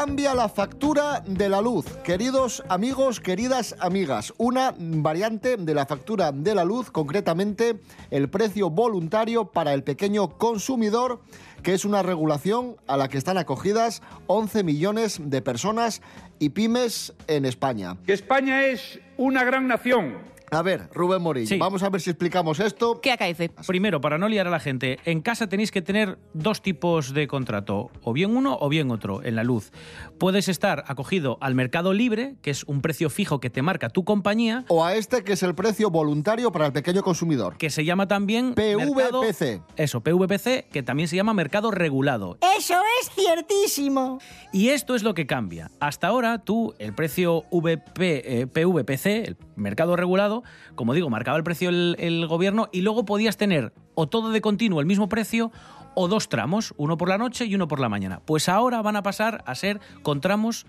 Cambia 0.08 0.34
la 0.34 0.48
factura 0.48 1.22
de 1.28 1.50
la 1.50 1.60
luz. 1.60 1.86
Queridos 2.06 2.64
amigos, 2.70 3.20
queridas 3.20 3.76
amigas, 3.82 4.34
una 4.38 4.74
variante 4.78 5.58
de 5.58 5.74
la 5.74 5.86
factura 5.86 6.32
de 6.32 6.56
la 6.56 6.64
luz, 6.64 6.90
concretamente 6.90 7.82
el 8.10 8.30
precio 8.30 8.70
voluntario 8.70 9.52
para 9.52 9.74
el 9.74 9.84
pequeño 9.84 10.38
consumidor, 10.38 11.20
que 11.62 11.74
es 11.74 11.84
una 11.84 12.04
regulación 12.04 12.78
a 12.88 12.96
la 12.96 13.10
que 13.10 13.18
están 13.18 13.38
acogidas 13.38 14.02
11 14.28 14.64
millones 14.64 15.20
de 15.22 15.42
personas 15.42 16.02
y 16.40 16.50
pymes 16.50 17.14
en 17.28 17.44
España. 17.44 17.98
España 18.08 18.64
es 18.64 19.02
una 19.18 19.44
gran 19.44 19.68
nación. 19.68 20.37
A 20.50 20.62
ver, 20.62 20.88
Rubén 20.94 21.22
Morillo, 21.22 21.48
Sí. 21.48 21.58
vamos 21.58 21.84
a 21.84 21.90
ver 21.90 22.00
si 22.00 22.10
explicamos 22.10 22.62
esto. 22.62 23.02
¿Qué 23.02 23.12
acaece? 23.12 23.50
Primero, 23.68 24.00
para 24.00 24.18
no 24.18 24.30
liar 24.30 24.48
a 24.48 24.50
la 24.50 24.62
gente, 24.62 24.98
en 25.04 25.22
casa 25.22 25.50
tenéis 25.50 25.72
que 25.72 25.82
tener 25.82 26.18
dos 26.34 26.62
tipos 26.62 27.14
de 27.14 27.28
contrato, 27.28 27.92
o 28.02 28.14
bien 28.14 28.36
uno 28.38 28.58
o 28.62 28.70
bien 28.70 28.90
otro, 28.90 29.22
en 29.26 29.36
la 29.36 29.44
luz. 29.44 29.72
Puedes 30.18 30.48
estar 30.48 30.86
acogido 30.88 31.38
al 31.42 31.54
mercado 31.54 31.92
libre, 31.92 32.36
que 32.42 32.52
es 32.52 32.64
un 32.64 32.82
precio 32.82 33.10
fijo 33.10 33.42
que 33.42 33.50
te 33.50 33.62
marca 33.62 33.90
tu 33.90 34.06
compañía, 34.06 34.64
O 34.70 34.86
a 34.86 34.96
este 34.96 35.24
que 35.26 35.34
es 35.34 35.44
el 35.44 35.54
precio 35.54 35.90
voluntario 35.90 36.52
para 36.54 36.68
el 36.68 36.72
pequeño 36.72 37.04
consumidor. 37.04 37.58
que 37.58 37.70
se 37.70 37.84
llama 37.84 38.08
también... 38.08 38.54
mercado- 38.56 39.22
PVPC. 39.22 39.62
Eso, 39.76 40.00
PVPC, 40.02 40.70
que 40.72 40.82
también 40.82 41.10
se 41.10 41.18
llama 41.18 41.34
mercado 41.34 41.72
regulado. 41.72 42.38
Eso 42.58 42.76
es 43.02 43.10
ciertísimo. 43.10 44.20
Y 44.54 44.70
esto 44.70 44.96
es 44.96 45.04
lo 45.04 45.14
que 45.14 45.28
cambia. 45.28 45.72
Hasta 45.82 46.08
ahora, 46.08 46.40
tú, 46.40 46.74
el 46.80 46.94
precio 46.94 47.44
VP, 47.52 48.42
eh, 48.42 48.48
PVPC, 48.48 49.28
el 49.28 49.38
mercado 49.58 49.96
regulado, 49.98 50.37
como 50.76 50.94
digo, 50.94 51.10
marcaba 51.10 51.38
el 51.38 51.44
precio 51.44 51.70
el, 51.70 51.96
el 52.00 52.28
gobierno 52.28 52.70
y 52.72 52.82
luego 52.82 53.06
podías 53.06 53.38
tener 53.38 53.74
o 53.96 54.08
todo 54.08 54.30
de 54.32 54.42
continuo 54.42 54.80
el 54.80 54.86
mismo 54.86 55.10
precio 55.10 55.52
o 55.96 56.08
dos 56.08 56.30
tramos, 56.30 56.74
uno 56.78 56.98
por 56.98 57.10
la 57.10 57.18
noche 57.18 57.46
y 57.46 57.56
uno 57.56 57.68
por 57.68 57.80
la 57.80 57.90
mañana. 57.90 58.22
Pues 58.24 58.50
ahora 58.50 58.82
van 58.82 58.96
a 58.96 59.04
pasar 59.04 59.44
a 59.48 59.56
ser 59.56 59.80
con 60.04 60.22
tramos 60.22 60.66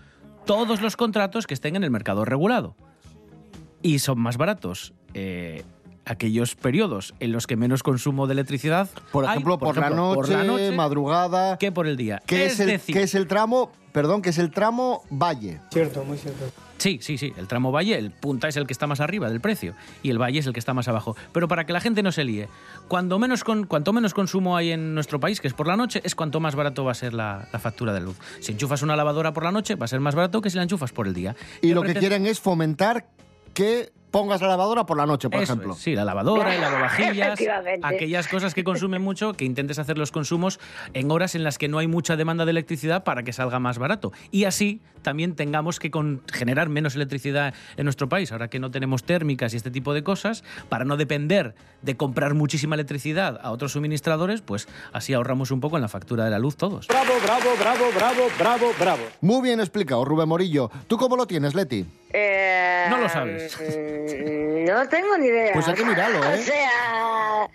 todos 0.46 0.80
los 0.80 0.96
contratos 0.96 1.46
que 1.46 1.52
estén 1.52 1.76
en 1.76 1.84
el 1.84 1.90
mercado 1.90 2.24
regulado. 2.24 2.74
Y 3.82 3.98
son 3.98 4.18
más 4.20 4.38
baratos. 4.38 4.94
eh, 5.14 5.64
aquellos 6.08 6.54
periodos 6.54 7.14
en 7.20 7.32
los 7.32 7.46
que 7.46 7.56
menos 7.56 7.82
consumo 7.82 8.26
de 8.26 8.32
electricidad 8.32 8.88
Por 9.12 9.26
hay, 9.26 9.32
ejemplo, 9.32 9.58
por, 9.58 9.76
la, 9.76 9.90
noche, 9.90 10.14
por 10.14 10.28
la 10.30 10.44
noche 10.44 10.72
madrugada. 10.72 11.58
que 11.58 11.70
por 11.70 11.86
el 11.86 11.96
día. 11.96 12.22
que 12.26 12.46
es, 12.46 12.58
el, 12.60 12.68
decir, 12.68 12.94
que 12.94 13.02
es 13.02 13.14
el 13.14 13.26
tramo, 13.26 13.70
perdón, 13.92 14.22
que 14.22 14.30
es 14.30 14.38
el 14.38 14.50
tramo 14.50 15.02
valle. 15.10 15.60
Cierto, 15.70 16.04
muy 16.04 16.16
cierto. 16.16 16.46
Sí, 16.78 16.98
sí, 17.02 17.18
sí. 17.18 17.32
El 17.36 17.48
tramo 17.48 17.72
valle, 17.72 17.98
el 17.98 18.10
punta 18.10 18.48
es 18.48 18.56
el 18.56 18.66
que 18.66 18.72
está 18.72 18.86
más 18.86 19.00
arriba 19.00 19.28
del 19.28 19.40
precio 19.40 19.74
y 20.02 20.10
el 20.10 20.18
valle 20.18 20.38
es 20.38 20.46
el 20.46 20.52
que 20.52 20.60
está 20.60 20.74
más 20.74 20.88
abajo. 20.88 21.16
Pero 21.32 21.48
para 21.48 21.66
que 21.66 21.72
la 21.72 21.80
gente 21.80 22.02
no 22.02 22.12
se 22.12 22.24
líe, 22.24 22.48
cuando 22.86 23.18
menos 23.18 23.44
con, 23.44 23.66
cuanto 23.66 23.92
menos 23.92 24.14
consumo 24.14 24.56
hay 24.56 24.72
en 24.72 24.94
nuestro 24.94 25.20
país, 25.20 25.40
que 25.40 25.48
es 25.48 25.54
por 25.54 25.66
la 25.66 25.76
noche, 25.76 26.00
es 26.04 26.14
cuanto 26.14 26.40
más 26.40 26.54
barato 26.54 26.84
va 26.84 26.92
a 26.92 26.94
ser 26.94 27.14
la, 27.14 27.48
la 27.52 27.58
factura 27.58 27.92
de 27.92 28.00
luz. 28.00 28.16
Si 28.40 28.52
enchufas 28.52 28.82
una 28.82 28.96
lavadora 28.96 29.32
por 29.32 29.44
la 29.44 29.52
noche, 29.52 29.74
va 29.74 29.84
a 29.84 29.88
ser 29.88 30.00
más 30.00 30.14
barato 30.14 30.40
que 30.40 30.50
si 30.50 30.56
la 30.56 30.62
enchufas 30.62 30.92
por 30.92 31.06
el 31.06 31.14
día. 31.14 31.34
Y 31.60 31.68
Me 31.68 31.74
lo 31.74 31.82
que 31.82 31.94
quieren 31.94 32.26
es 32.26 32.40
fomentar 32.40 33.06
que 33.54 33.92
pongas 34.10 34.40
la 34.40 34.48
lavadora 34.48 34.86
por 34.86 34.96
la 34.96 35.06
noche, 35.06 35.28
por 35.30 35.42
Eso 35.42 35.52
ejemplo. 35.52 35.74
es, 35.74 35.78
sí, 35.80 35.94
la 35.94 36.04
lavadora, 36.04 36.54
el 36.54 36.60
lavavajillas, 36.60 37.38
aquellas 37.82 38.28
cosas 38.28 38.54
que 38.54 38.64
consumen 38.64 39.02
mucho, 39.02 39.32
que 39.34 39.44
intentes 39.44 39.78
hacer 39.78 39.98
los 39.98 40.10
consumos 40.12 40.58
en 40.94 41.10
horas 41.10 41.34
en 41.34 41.44
las 41.44 41.58
que 41.58 41.68
no 41.68 41.78
hay 41.78 41.86
mucha 41.86 42.16
demanda 42.16 42.44
de 42.44 42.50
electricidad 42.52 43.04
para 43.04 43.22
que 43.22 43.32
salga 43.32 43.58
más 43.58 43.78
barato. 43.78 44.12
Y 44.30 44.44
así 44.44 44.80
también 45.02 45.34
tengamos 45.36 45.78
que 45.78 45.90
con- 45.90 46.22
generar 46.32 46.68
menos 46.68 46.94
electricidad 46.96 47.54
en 47.76 47.84
nuestro 47.84 48.08
país, 48.08 48.32
ahora 48.32 48.48
que 48.48 48.58
no 48.58 48.70
tenemos 48.70 49.04
térmicas 49.04 49.52
y 49.54 49.56
este 49.56 49.70
tipo 49.70 49.94
de 49.94 50.02
cosas, 50.02 50.42
para 50.68 50.84
no 50.84 50.96
depender 50.96 51.54
de 51.82 51.96
comprar 51.96 52.34
muchísima 52.34 52.74
electricidad 52.74 53.38
a 53.42 53.50
otros 53.52 53.72
suministradores, 53.72 54.40
pues 54.40 54.68
así 54.92 55.14
ahorramos 55.14 55.50
un 55.50 55.60
poco 55.60 55.76
en 55.76 55.82
la 55.82 55.88
factura 55.88 56.24
de 56.24 56.30
la 56.30 56.38
luz 56.38 56.56
todos. 56.56 56.86
Bravo, 56.88 57.12
bravo, 57.22 57.50
bravo, 57.58 57.84
bravo, 57.94 58.22
bravo, 58.38 58.66
bravo. 58.78 59.02
Muy 59.20 59.42
bien 59.42 59.60
explicado, 59.60 60.04
Rubén 60.04 60.28
Morillo. 60.28 60.70
¿Tú 60.88 60.96
cómo 60.96 61.16
lo 61.16 61.26
tienes, 61.26 61.54
Leti? 61.54 61.86
Eh, 62.12 62.86
No 62.90 62.98
lo 62.98 63.08
sabes. 63.08 63.56
Mm, 64.06 64.64
No 64.64 64.88
tengo 64.88 65.16
ni 65.18 65.26
idea. 65.26 65.52
Pues 65.52 65.68
hay 65.68 65.74
que 65.74 65.84
mirarlo, 65.84 66.18
¿eh? 66.24 66.34
O 66.34 66.42
sea, 66.42 67.48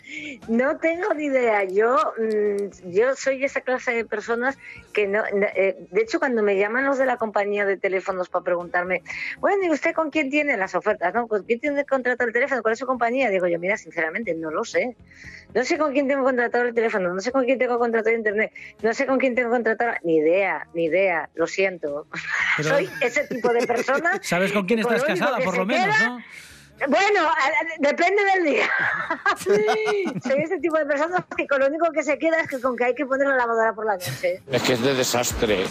no 0.48 0.78
tengo 0.78 1.14
ni 1.14 1.26
idea. 1.26 1.64
Yo, 1.66 1.96
mm, 2.18 2.92
yo 2.92 3.16
soy 3.16 3.44
esa 3.44 3.62
clase 3.62 3.94
de 3.94 4.06
personas 4.06 4.58
que 4.94 5.08
no. 5.08 5.24
eh, 5.26 5.76
de 5.92 6.02
hecho, 6.02 6.20
cuando 6.20 6.44
me 6.44 6.58
llaman 6.58 6.86
los 6.86 6.98
de 6.98 7.06
la 7.06 7.18
compañía 7.18 7.66
de 7.66 7.78
teléfonos 7.78 8.30
para 8.30 8.44
preguntarme, 8.44 9.04
bueno, 9.40 9.64
¿y 9.66 9.70
usted 9.70 9.94
con 9.94 10.10
quién 10.10 10.30
tiene 10.30 10.58
las 10.58 10.76
ofertas? 10.76 11.14
¿No? 11.14 11.28
¿Con 11.28 11.44
quién 11.44 11.60
tiene 11.60 11.86
contratado 11.86 12.28
el 12.28 12.34
teléfono? 12.34 12.62
¿Cuál 12.62 12.74
es 12.74 12.80
su 12.80 12.86
compañía? 12.86 13.30
Digo 13.30 13.48
yo, 13.48 13.60
mira, 13.60 13.78
sinceramente, 13.78 14.34
no 14.34 14.52
lo 14.52 14.64
sé. 14.64 14.96
No 15.54 15.64
sé 15.64 15.78
con 15.78 15.94
quién 15.94 16.08
tengo 16.08 16.24
contratado 16.24 16.66
el 16.66 16.74
teléfono, 16.74 17.14
no 17.14 17.20
sé 17.22 17.32
con 17.32 17.46
quién 17.46 17.60
tengo 17.60 17.78
contratado 17.78 18.16
internet, 18.16 18.52
no 18.82 18.92
sé 18.94 19.06
con 19.06 19.20
quién 19.20 19.36
tengo 19.36 19.52
contratado. 19.52 19.94
Ni 20.04 20.18
idea, 20.18 20.68
ni 20.74 20.86
idea. 20.86 21.30
Lo 21.36 21.46
siento. 21.46 22.08
Pero- 22.58 22.70
Soy 22.78 22.90
ese 23.02 23.28
tipo 23.28 23.50
de 23.54 23.68
persona. 23.68 24.20
¿Sabes 24.24 24.52
con 24.52 24.66
quién 24.66 24.80
estás 24.80 25.04
casada, 25.04 25.38
por 25.40 25.56
lo 25.58 25.66
menos, 25.66 25.96
no? 26.02 26.20
Bueno, 26.88 27.22
a- 27.22 27.32
a- 27.32 27.78
depende 27.80 28.22
del 28.34 28.46
día. 28.46 28.70
Soy 30.24 30.42
ese 30.44 30.60
tipo 30.60 30.78
de 30.78 30.86
personas 30.86 31.24
que 31.38 31.48
con 31.48 31.60
lo 31.60 31.68
único 31.68 31.92
que 31.92 32.04
se 32.04 32.18
queda 32.18 32.42
es 32.42 32.48
que 32.50 32.60
con 32.60 32.76
que 32.76 32.86
hay 32.86 32.96
que 32.96 33.06
poner 33.06 33.28
la 33.28 33.36
lavadora 33.38 33.74
por 33.74 33.86
la 33.86 33.94
noche. 33.94 34.42
Es 34.52 34.62
que 34.64 34.74
es 34.74 34.82
de 34.82 34.94
desastre. 34.96 35.66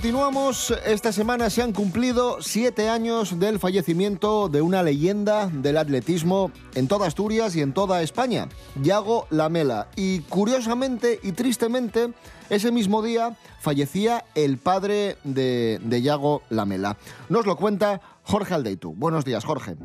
Continuamos. 0.00 0.72
Esta 0.86 1.12
semana 1.12 1.50
se 1.50 1.60
han 1.60 1.74
cumplido 1.74 2.38
siete 2.40 2.88
años 2.88 3.38
del 3.38 3.58
fallecimiento 3.58 4.48
de 4.48 4.62
una 4.62 4.82
leyenda 4.82 5.48
del 5.48 5.76
atletismo 5.76 6.52
en 6.74 6.88
toda 6.88 7.06
Asturias 7.06 7.54
y 7.54 7.60
en 7.60 7.74
toda 7.74 8.00
España, 8.00 8.48
Yago 8.82 9.26
Lamela. 9.28 9.88
Y 9.96 10.20
curiosamente 10.20 11.20
y 11.22 11.32
tristemente, 11.32 12.14
ese 12.48 12.72
mismo 12.72 13.02
día 13.02 13.36
fallecía 13.60 14.24
el 14.34 14.56
padre 14.56 15.18
de, 15.22 15.78
de 15.82 16.00
Yago 16.00 16.40
Lamela. 16.48 16.96
Nos 17.28 17.44
lo 17.44 17.56
cuenta 17.56 18.00
Jorge 18.22 18.54
Aldeitu. 18.54 18.94
Buenos 18.94 19.26
días, 19.26 19.44
Jorge. 19.44 19.76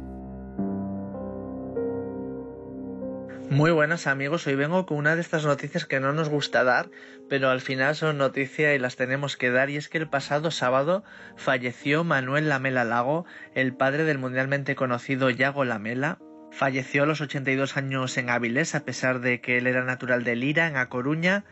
Muy 3.49 3.71
buenas 3.71 4.08
amigos, 4.08 4.47
hoy 4.47 4.55
vengo 4.55 4.86
con 4.86 4.97
una 4.97 5.15
de 5.15 5.21
estas 5.21 5.45
noticias 5.45 5.86
que 5.86 5.99
no 5.99 6.13
nos 6.13 6.29
gusta 6.29 6.63
dar, 6.63 6.89
pero 7.29 7.49
al 7.49 7.62
final 7.62 7.95
son 7.95 8.17
noticias 8.17 8.75
y 8.75 8.79
las 8.79 8.95
tenemos 8.95 9.38
que 9.38 9.51
dar 9.51 9.69
y 9.69 9.77
es 9.77 9.88
que 9.88 9.99
el 9.99 10.10
pasado 10.10 10.49
sábado 10.49 11.03
falleció 11.38 12.03
Manuel 12.03 12.49
Lamela 12.49 12.84
Lago, 12.84 13.25
el 13.53 13.75
padre 13.75 14.03
del 14.03 14.17
mundialmente 14.17 14.75
conocido 14.75 15.29
Yago 15.29 15.63
Lamela. 15.63 16.17
Falleció 16.51 17.03
a 17.03 17.05
los 17.05 17.21
82 17.21 17.77
años 17.77 18.17
en 18.17 18.29
Avilés 18.29 18.73
a 18.73 18.84
pesar 18.84 19.19
de 19.21 19.41
que 19.41 19.58
él 19.58 19.67
era 19.67 19.84
natural 19.84 20.23
de 20.23 20.36
Lira, 20.36 20.67
en 20.67 20.77
A 20.77 20.89
Coruña, 20.89 21.45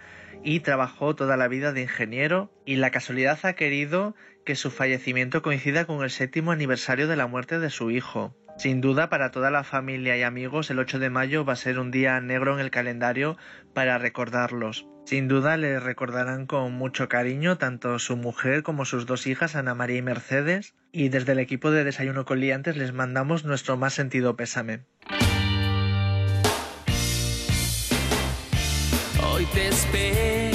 y 0.44 0.62
trabajó 0.62 1.16
toda 1.16 1.38
la 1.38 1.48
vida 1.48 1.74
de 1.74 1.84
ingeniero 1.84 2.52
y 2.66 2.78
la 2.78 2.90
casualidad 2.90 3.40
ha 3.44 3.54
querido 3.54 4.16
que 4.46 4.56
su 4.56 4.72
fallecimiento 4.72 5.42
coincida 5.42 5.86
con 5.86 6.04
el 6.04 6.10
séptimo 6.10 6.52
aniversario 6.52 7.08
de 7.08 7.16
la 7.16 7.28
muerte 7.28 7.60
de 7.60 7.70
su 7.70 7.92
hijo. 7.92 8.36
Sin 8.58 8.82
duda, 8.82 9.10
para 9.10 9.32
toda 9.32 9.50
la 9.52 9.64
familia 9.64 10.16
y 10.16 10.22
amigos, 10.22 10.70
el 10.70 10.80
8 10.80 11.00
de 11.00 11.10
mayo 11.10 11.44
va 11.44 11.54
a 11.54 11.58
ser 11.58 11.80
un 11.80 11.92
día 11.92 12.20
negro 12.22 12.54
en 12.54 12.60
el 12.60 12.70
calendario 12.70 13.36
para 13.74 13.98
recordarlos. 13.98 14.88
Sin 15.06 15.28
duda, 15.28 15.58
le 15.58 15.80
recordarán 15.80 16.46
con 16.46 16.72
mucho 16.72 17.10
cariño 17.10 17.58
tanto 17.58 18.00
su 18.00 18.16
mujer 18.16 18.64
como 18.64 18.86
sus 18.86 19.06
dos 19.06 19.28
hijas, 19.28 19.56
Ana 19.56 19.76
María 19.76 19.98
y 19.98 20.02
Mercedes, 20.02 20.76
y 20.92 21.10
desde 21.10 21.34
el 21.34 21.40
equipo 21.40 21.72
de 21.72 21.84
Desayuno 21.84 22.26
con 22.26 22.40
Liantes 22.40 22.78
les 22.78 22.94
mandamos 22.94 23.44
nuestro 23.44 23.76
más 23.76 23.94
sentido 23.94 24.38
pésame. 24.38 24.82
Hoy 29.26 29.46
te 29.54 29.68
esperaré 29.68 30.54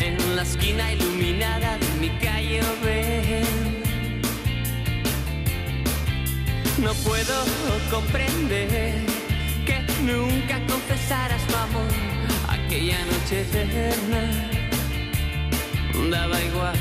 en 0.00 0.36
la 0.36 0.42
esquina 0.42 0.92
iluminada 0.92 1.76
de 1.78 1.88
mi 2.00 2.08
calle 2.20 2.33
No 6.84 6.92
puedo 6.96 7.44
comprender 7.90 8.92
que 9.64 9.80
nunca 10.02 10.60
confesaras 10.66 11.42
tu 11.46 11.56
amor 11.56 11.88
aquella 12.46 12.98
noche 13.06 13.40
eterna. 13.40 14.50
Daba 16.10 16.38
igual. 16.42 16.76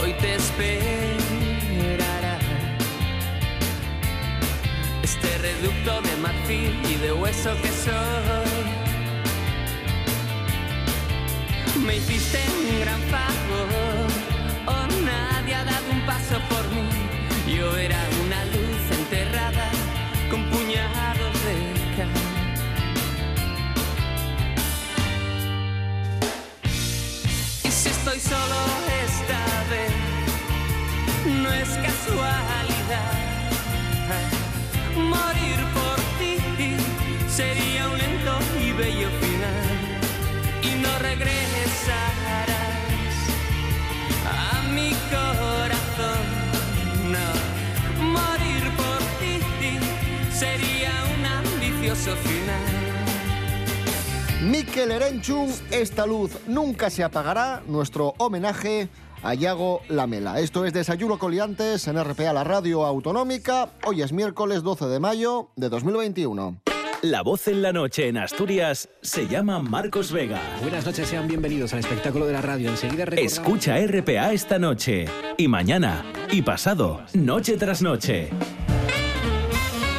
Hoy 0.00 0.12
te 0.20 0.36
esperará 0.36 2.38
este 5.02 5.38
reducto 5.38 6.02
de 6.02 6.16
marfil 6.18 6.72
y 6.88 6.94
de 7.02 7.12
hueso 7.12 7.50
que 7.62 7.70
soy. 7.84 8.76
Me 11.84 11.96
hiciste 11.96 12.38
un 12.56 12.80
gran 12.80 13.02
favor, 13.14 13.95
paso 16.28 16.40
por 16.48 16.64
mí. 16.74 16.88
Yo 17.46 17.76
era 17.76 17.98
una 18.24 18.44
luz 18.46 18.98
enterrada 18.98 19.70
con 20.30 20.44
puñados 20.50 21.34
de 21.44 21.56
cal. 21.96 22.08
Y 27.64 27.70
si 27.70 27.88
estoy 27.88 28.20
solo 28.20 28.56
esta 29.04 29.42
vez, 29.70 29.92
no 31.42 31.52
es 31.52 31.68
casualidad. 31.68 33.12
Morir 34.96 35.60
por 35.74 35.96
ti 36.18 36.36
sería 37.28 37.88
un 37.88 37.98
lento 37.98 38.38
y 38.60 38.72
bello 38.72 39.08
final. 39.20 39.66
Y 40.62 40.82
no 40.82 40.98
regresarás 40.98 42.48
a 44.24 44.62
mi 44.74 44.90
corazón. 45.10 45.75
Final. 51.96 52.86
Miquel 54.42 54.92
Erenchun, 54.92 55.50
esta 55.70 56.06
luz 56.06 56.30
nunca 56.46 56.90
se 56.90 57.02
apagará, 57.02 57.62
nuestro 57.66 58.14
homenaje 58.18 58.88
a 59.22 59.34
Yago 59.34 59.80
Lamela. 59.88 60.38
Esto 60.40 60.64
es 60.64 60.72
Desayuno 60.72 61.18
Coliantes 61.18 61.88
en 61.88 62.02
RPA, 62.02 62.32
la 62.32 62.44
radio 62.44 62.84
autonómica. 62.84 63.70
Hoy 63.84 64.02
es 64.02 64.12
miércoles 64.12 64.62
12 64.62 64.86
de 64.86 65.00
mayo 65.00 65.50
de 65.56 65.68
2021. 65.68 66.60
La 67.02 67.22
voz 67.22 67.48
en 67.48 67.62
la 67.62 67.72
noche 67.72 68.08
en 68.08 68.18
Asturias 68.18 68.88
se 69.02 69.26
llama 69.26 69.58
Marcos 69.60 70.12
Vega. 70.12 70.40
Buenas 70.62 70.86
noches, 70.86 71.08
sean 71.08 71.26
bienvenidos 71.28 71.72
al 71.72 71.80
espectáculo 71.80 72.26
de 72.26 72.32
la 72.32 72.42
radio. 72.42 72.70
Enseguida 72.70 73.04
recordamos... 73.04 73.32
Escucha 73.32 73.76
RPA 73.78 74.32
esta 74.32 74.58
noche, 74.58 75.06
y 75.36 75.48
mañana, 75.48 76.04
y 76.30 76.42
pasado, 76.42 77.02
noche 77.14 77.56
tras 77.56 77.82
noche. 77.82 78.30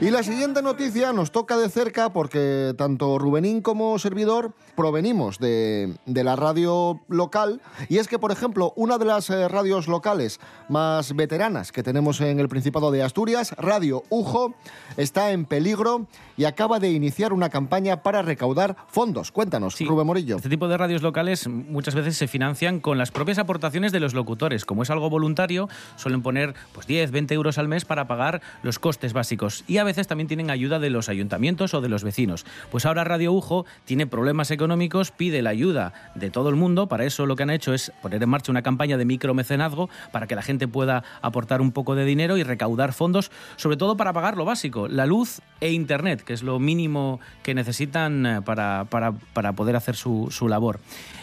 Y 0.00 0.08
la 0.10 0.22
siguiente 0.22 0.62
noticia 0.62 1.12
nos 1.12 1.30
toca 1.30 1.58
de 1.58 1.68
cerca 1.68 2.10
porque 2.10 2.72
tanto 2.78 3.18
Rubenín 3.18 3.60
como 3.60 3.98
servidor 3.98 4.54
provenimos 4.74 5.38
de, 5.38 5.94
de 6.06 6.24
la 6.24 6.36
radio 6.36 7.00
local 7.08 7.60
y 7.90 7.98
es 7.98 8.08
que, 8.08 8.18
por 8.18 8.32
ejemplo, 8.32 8.72
una 8.76 8.96
de 8.96 9.04
las 9.04 9.28
eh, 9.28 9.46
radios 9.46 9.88
locales 9.88 10.40
más 10.70 11.14
veteranas 11.14 11.70
que 11.70 11.82
tenemos 11.82 12.22
en 12.22 12.40
el 12.40 12.48
Principado 12.48 12.90
de 12.90 13.02
Asturias, 13.02 13.54
Radio 13.58 14.02
Ujo, 14.08 14.54
está 14.96 15.32
en 15.32 15.44
peligro 15.44 16.06
y 16.38 16.44
acaba 16.46 16.80
de 16.80 16.90
iniciar 16.90 17.34
una 17.34 17.50
campaña 17.50 18.02
para 18.02 18.22
recaudar 18.22 18.76
fondos. 18.88 19.30
Cuéntanos, 19.30 19.78
Rubén 19.78 20.06
Morillo. 20.06 20.36
Este 20.36 20.48
tipo 20.48 20.68
de 20.68 20.78
radios 20.78 21.02
locales 21.02 21.46
muchas 21.46 21.94
veces 21.94 22.16
se 22.16 22.26
financian 22.26 22.80
con 22.80 22.96
las 22.96 23.10
propias 23.10 23.36
aportaciones 23.36 23.92
de 23.92 24.00
los 24.00 24.14
locutores. 24.14 24.64
Como 24.64 24.82
es 24.82 24.88
algo 24.88 25.10
voluntario, 25.10 25.68
suelen 25.96 26.22
poner 26.22 26.54
pues 26.72 26.86
10, 26.86 27.10
20 27.10 27.34
euros 27.34 27.58
al 27.58 27.68
mes 27.68 27.84
para 27.84 28.08
pagar 28.08 28.40
los 28.62 28.78
costes 28.78 29.12
básicos. 29.12 29.62
Y 29.68 29.76
a 29.76 29.89
veces 29.90 30.06
también 30.06 30.28
tienen 30.28 30.50
ayuda 30.50 30.78
de 30.78 30.88
los 30.90 31.08
ayuntamientos 31.08 31.74
o 31.74 31.80
de 31.80 31.88
los 31.88 32.04
vecinos. 32.04 32.46
Pues 32.70 32.86
ahora 32.86 33.04
Radio 33.04 33.32
Ujo 33.32 33.66
tiene 33.84 34.06
problemas 34.06 34.50
económicos, 34.50 35.10
pide 35.10 35.42
la 35.42 35.50
ayuda 35.50 35.92
de 36.14 36.30
todo 36.30 36.48
el 36.48 36.56
mundo. 36.56 36.86
Para 36.86 37.04
eso 37.04 37.26
lo 37.26 37.34
que 37.34 37.42
han 37.42 37.50
hecho 37.50 37.74
es 37.74 37.92
poner 38.02 38.22
en 38.22 38.28
marcha 38.28 38.52
una 38.52 38.62
campaña 38.62 38.96
de 38.96 39.04
micromecenazgo 39.04 39.90
para 40.12 40.26
que 40.26 40.36
la 40.36 40.42
gente 40.42 40.68
pueda 40.68 41.02
aportar 41.22 41.60
un 41.60 41.72
poco 41.72 41.94
de 41.94 42.04
dinero 42.04 42.36
y 42.36 42.44
recaudar 42.44 42.92
fondos, 42.92 43.30
sobre 43.56 43.76
todo 43.76 43.96
para 43.96 44.12
pagar 44.12 44.36
lo 44.36 44.44
básico, 44.44 44.86
la 44.88 45.06
luz 45.06 45.40
e 45.60 45.72
Internet, 45.72 46.22
que 46.22 46.32
es 46.32 46.42
lo 46.42 46.58
mínimo 46.58 47.20
que 47.42 47.54
necesitan 47.54 48.26
eh, 48.26 48.42
para, 48.42 48.86
para, 48.88 49.12
para 49.12 49.52
poder 49.52 49.76
hacer 49.76 49.96
su, 49.96 50.28
su 50.30 50.48
labor. 50.48 50.80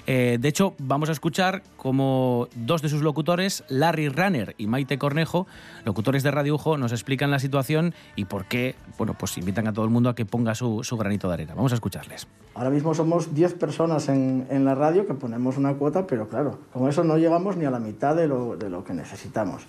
Eh, 0.10 0.38
de 0.40 0.48
hecho, 0.48 0.74
vamos 0.78 1.10
a 1.10 1.12
escuchar 1.12 1.64
como 1.76 2.48
dos 2.56 2.82
de 2.82 2.88
sus 2.88 3.02
locutores, 3.02 3.66
Larry 3.68 4.08
Runner 4.08 4.56
y 4.58 4.68
Maite 4.68 4.98
Cornejo, 4.98 5.48
locutores 5.84 6.24
de 6.24 6.32
Radio 6.32 6.56
Ujo, 6.56 6.78
nos 6.78 6.94
explican 6.94 7.30
la 7.30 7.40
situación 7.40 7.94
y 8.16 8.26
por 8.26 8.46
qué, 8.46 8.57
bueno, 8.98 9.16
pues 9.18 9.38
invitan 9.38 9.68
a 9.68 9.74
todo 9.74 9.86
el 9.86 9.92
mundo 9.92 10.10
a 10.10 10.16
que 10.16 10.26
ponga 10.26 10.56
su, 10.56 10.84
su 10.84 10.98
granito 10.98 11.28
de 11.28 11.34
arena. 11.36 11.54
Vamos 11.56 11.72
a 11.72 11.76
escucharles. 11.76 12.28
Ahora 12.56 12.70
mismo 12.70 12.94
somos 12.94 13.34
10 13.36 13.54
personas 13.54 14.10
en, 14.10 14.48
en, 14.50 14.66
la 14.66 14.74
radio 14.74 15.06
que 15.06 15.14
ponemos 15.14 15.58
una 15.58 15.76
cuota, 15.76 16.08
pero 16.08 16.28
claro, 16.28 16.58
con 16.74 16.90
eso 16.90 17.04
no 17.04 17.18
llegamos 17.18 17.56
ni 17.58 17.66
a 17.66 17.72
la 17.72 17.80
mitad 17.80 18.16
de 18.16 18.28
lo, 18.28 18.58
de 18.58 18.70
lo 18.70 18.84
que 18.84 18.94
necesitamos. 18.94 19.68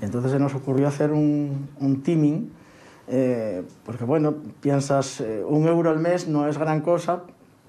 Entonces 0.00 0.32
se 0.32 0.38
nos 0.38 0.54
ocurrió 0.54 0.88
hacer 0.88 1.12
un, 1.12 1.68
un 1.80 2.02
teaming, 2.02 2.50
eh, 3.08 3.62
porque 3.84 4.04
bueno, 4.04 4.34
piensas, 4.60 5.20
eh, 5.20 5.42
un 5.46 5.66
euro 5.66 5.90
al 5.90 5.98
mes 5.98 6.28
no 6.28 6.48
es 6.48 6.58
gran 6.58 6.80
cosa, 6.80 7.22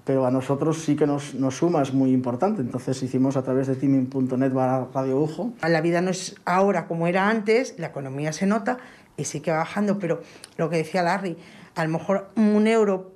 pero 0.04 0.26
a 0.26 0.30
nosotros 0.30 0.78
sí 0.78 0.96
que 0.96 1.06
nos, 1.06 1.34
nos 1.34 1.56
suma, 1.56 1.82
es 1.82 1.92
muy 1.92 2.10
importante. 2.10 2.60
Entonces 2.62 3.02
hicimos 3.02 3.36
a 3.36 3.42
través 3.42 3.66
de 3.68 3.76
teaming.net 3.76 4.52
Radio 4.52 5.20
Ujo. 5.20 5.52
La 5.62 5.80
vida 5.80 6.00
no 6.00 6.10
es 6.10 6.36
ahora 6.44 6.86
como 6.86 7.06
era 7.06 7.28
antes, 7.28 7.74
la 7.78 7.88
economía 7.88 8.32
se 8.32 8.46
nota 8.46 8.78
y 9.20 9.24
sí 9.24 9.40
que 9.40 9.50
va 9.50 9.58
bajando, 9.58 9.98
pero 9.98 10.22
lo 10.56 10.70
que 10.70 10.78
decía 10.78 11.02
Larry, 11.02 11.36
a 11.74 11.84
lo 11.84 11.90
mejor 11.90 12.30
un 12.36 12.66
euro 12.66 13.12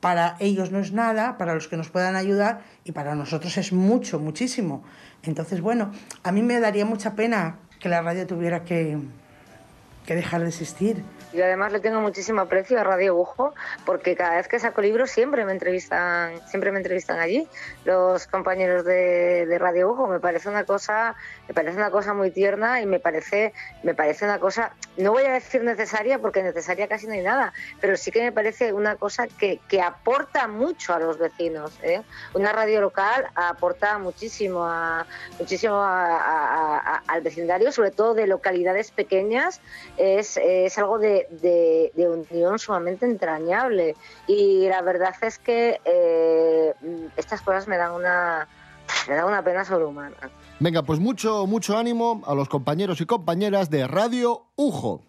para 0.00 0.36
ellos 0.38 0.70
no 0.70 0.78
es 0.78 0.92
nada, 0.92 1.36
para 1.38 1.54
los 1.54 1.68
que 1.68 1.76
nos 1.76 1.90
puedan 1.90 2.14
ayudar 2.16 2.62
y 2.84 2.92
para 2.92 3.14
nosotros 3.14 3.56
es 3.58 3.72
mucho, 3.72 4.20
muchísimo. 4.20 4.84
Entonces, 5.22 5.60
bueno, 5.60 5.90
a 6.22 6.32
mí 6.32 6.42
me 6.42 6.60
daría 6.60 6.84
mucha 6.84 7.14
pena 7.14 7.58
que 7.80 7.88
la 7.88 8.00
radio 8.02 8.26
tuviera 8.26 8.64
que, 8.64 8.98
que 10.08 10.14
dejar 10.14 10.40
de 10.40 10.48
existir. 10.48 11.04
Yo 11.34 11.44
además 11.44 11.70
le 11.70 11.80
tengo 11.80 12.00
muchísimo 12.00 12.40
aprecio 12.40 12.80
a 12.80 12.84
Radio 12.84 13.14
Ujo 13.14 13.52
porque 13.84 14.16
cada 14.16 14.36
vez 14.36 14.48
que 14.48 14.58
saco 14.58 14.80
libros 14.80 15.10
siempre 15.10 15.44
me 15.44 15.52
entrevistan, 15.52 16.40
siempre 16.48 16.72
me 16.72 16.78
entrevistan 16.78 17.18
allí 17.18 17.46
los 17.84 18.26
compañeros 18.26 18.86
de, 18.86 19.54
Radio 19.58 19.90
Ujo. 19.90 20.06
Me 20.06 20.18
parece 20.18 20.48
una 20.48 20.64
cosa, 20.64 21.14
me 21.46 21.52
parece 21.52 21.76
una 21.76 21.90
cosa 21.90 22.14
muy 22.14 22.30
tierna 22.30 22.80
y 22.80 22.86
me 22.86 23.00
parece, 23.00 23.52
me 23.82 23.94
parece 23.94 24.24
una 24.24 24.38
cosa, 24.38 24.72
no 24.96 25.12
voy 25.12 25.24
a 25.24 25.32
decir 25.32 25.62
necesaria 25.62 26.18
porque 26.18 26.42
necesaria 26.42 26.88
casi 26.88 27.06
no 27.06 27.12
hay 27.12 27.22
nada, 27.22 27.52
pero 27.78 27.94
sí 27.98 28.10
que 28.10 28.22
me 28.22 28.32
parece 28.32 28.72
una 28.72 28.96
cosa 28.96 29.26
que, 29.26 29.60
que 29.68 29.82
aporta 29.82 30.48
mucho 30.48 30.94
a 30.94 30.98
los 31.00 31.18
vecinos. 31.18 31.78
¿eh? 31.82 32.00
Una 32.32 32.52
radio 32.52 32.80
local 32.80 33.26
aporta 33.34 33.98
muchísimo 33.98 34.64
a, 34.64 35.06
muchísimo 35.38 35.74
a, 35.74 37.02
al 37.06 37.20
vecindario, 37.20 37.72
sobre 37.72 37.90
todo 37.90 38.14
de 38.14 38.26
localidades 38.26 38.90
pequeñas. 38.90 39.60
Es, 39.98 40.36
es 40.36 40.78
algo 40.78 40.98
de 40.98 41.26
de, 41.30 41.92
de, 41.94 42.08
unión 42.08 42.58
sumamente 42.58 43.04
entrañable. 43.04 43.96
Y 44.26 44.68
la 44.68 44.82
verdad 44.82 45.14
es 45.22 45.38
que 45.38 45.80
eh, 45.84 46.74
estas 47.16 47.42
cosas 47.42 47.68
me 47.68 47.76
dan 47.76 47.92
una 47.92 48.48
me 49.08 49.14
dan 49.14 49.26
una 49.26 49.42
pena 49.42 49.64
sobrehumana. 49.64 50.16
Venga, 50.60 50.82
pues 50.82 50.98
mucho, 50.98 51.46
mucho 51.46 51.76
ánimo 51.76 52.22
a 52.26 52.34
los 52.34 52.48
compañeros 52.48 53.00
y 53.00 53.06
compañeras 53.06 53.70
de 53.70 53.86
Radio 53.86 54.46
Ujo. 54.56 55.02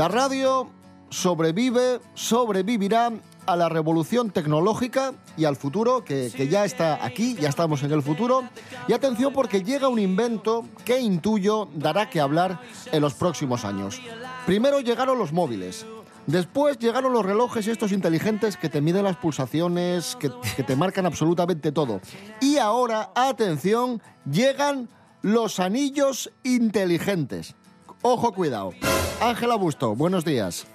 La 0.00 0.08
radio 0.08 0.66
sobrevive, 1.10 2.00
sobrevivirá 2.14 3.12
a 3.44 3.54
la 3.54 3.68
revolución 3.68 4.30
tecnológica 4.30 5.12
y 5.36 5.44
al 5.44 5.56
futuro, 5.56 6.06
que, 6.06 6.32
que, 6.34 6.48
ya 6.48 6.64
está 6.64 7.04
aquí, 7.04 7.36
ya 7.38 7.50
estamos 7.50 7.82
en 7.82 7.92
el 7.92 8.00
futuro. 8.00 8.44
Y 8.88 8.94
atención 8.94 9.34
porque 9.34 9.62
llega 9.62 9.88
un 9.88 9.98
invento 9.98 10.64
que 10.86 11.00
intuyo 11.00 11.68
dará 11.74 12.08
que 12.08 12.18
hablar 12.18 12.62
en 12.90 13.02
los 13.02 13.12
próximos 13.12 13.66
años. 13.66 14.00
Primero 14.46 14.80
llegaron 14.80 15.18
los 15.18 15.34
móviles. 15.34 15.84
Después 16.26 16.78
llegaron 16.78 17.12
los 17.12 17.26
relojes 17.26 17.68
estos 17.68 17.92
inteligentes 17.92 18.56
que 18.56 18.70
te 18.70 18.80
miden 18.80 19.04
las 19.04 19.18
pulsaciones, 19.18 20.16
que, 20.16 20.30
que 20.56 20.62
te 20.62 20.76
marcan 20.76 21.04
absolutamente 21.04 21.72
todo. 21.72 22.00
Y 22.40 22.56
ahora, 22.56 23.10
atención, 23.14 24.00
llegan 24.24 24.88
los 25.20 25.60
anillos 25.60 26.32
inteligentes. 26.42 27.54
Ojo, 28.02 28.32
cuidado. 28.32 28.72
Ángela 29.20 29.56
Busto, 29.56 29.94
buenos 29.94 30.24
días. 30.24 30.66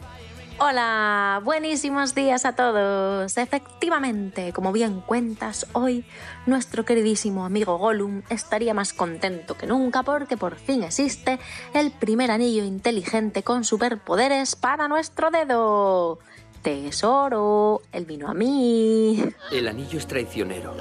Hola, 0.58 1.42
buenísimos 1.44 2.16
días 2.16 2.46
a 2.46 2.56
todos. 2.56 3.38
Efectivamente, 3.38 4.54
como 4.54 4.72
bien 4.72 5.02
cuentas, 5.02 5.68
hoy 5.74 6.06
nuestro 6.46 6.86
queridísimo 6.86 7.44
amigo 7.44 7.78
Gollum 7.78 8.22
estaría 8.30 8.74
más 8.74 8.94
contento 8.94 9.58
que 9.58 9.68
nunca 9.68 10.04
porque 10.04 10.38
por 10.38 10.56
fin 10.56 10.84
existe 10.84 11.40
el 11.74 11.92
primer 11.92 12.32
anillo 12.32 12.64
inteligente 12.64 13.44
con 13.44 13.66
superpoderes 13.66 14.56
para 14.56 14.88
nuestro 14.88 15.30
dedo. 15.30 16.20
Tesoro, 16.62 17.82
él 17.92 18.06
vino 18.06 18.30
a 18.30 18.34
mí. 18.34 19.22
El 19.52 19.68
anillo 19.68 20.00
es 20.00 20.08
traicionero. 20.08 20.74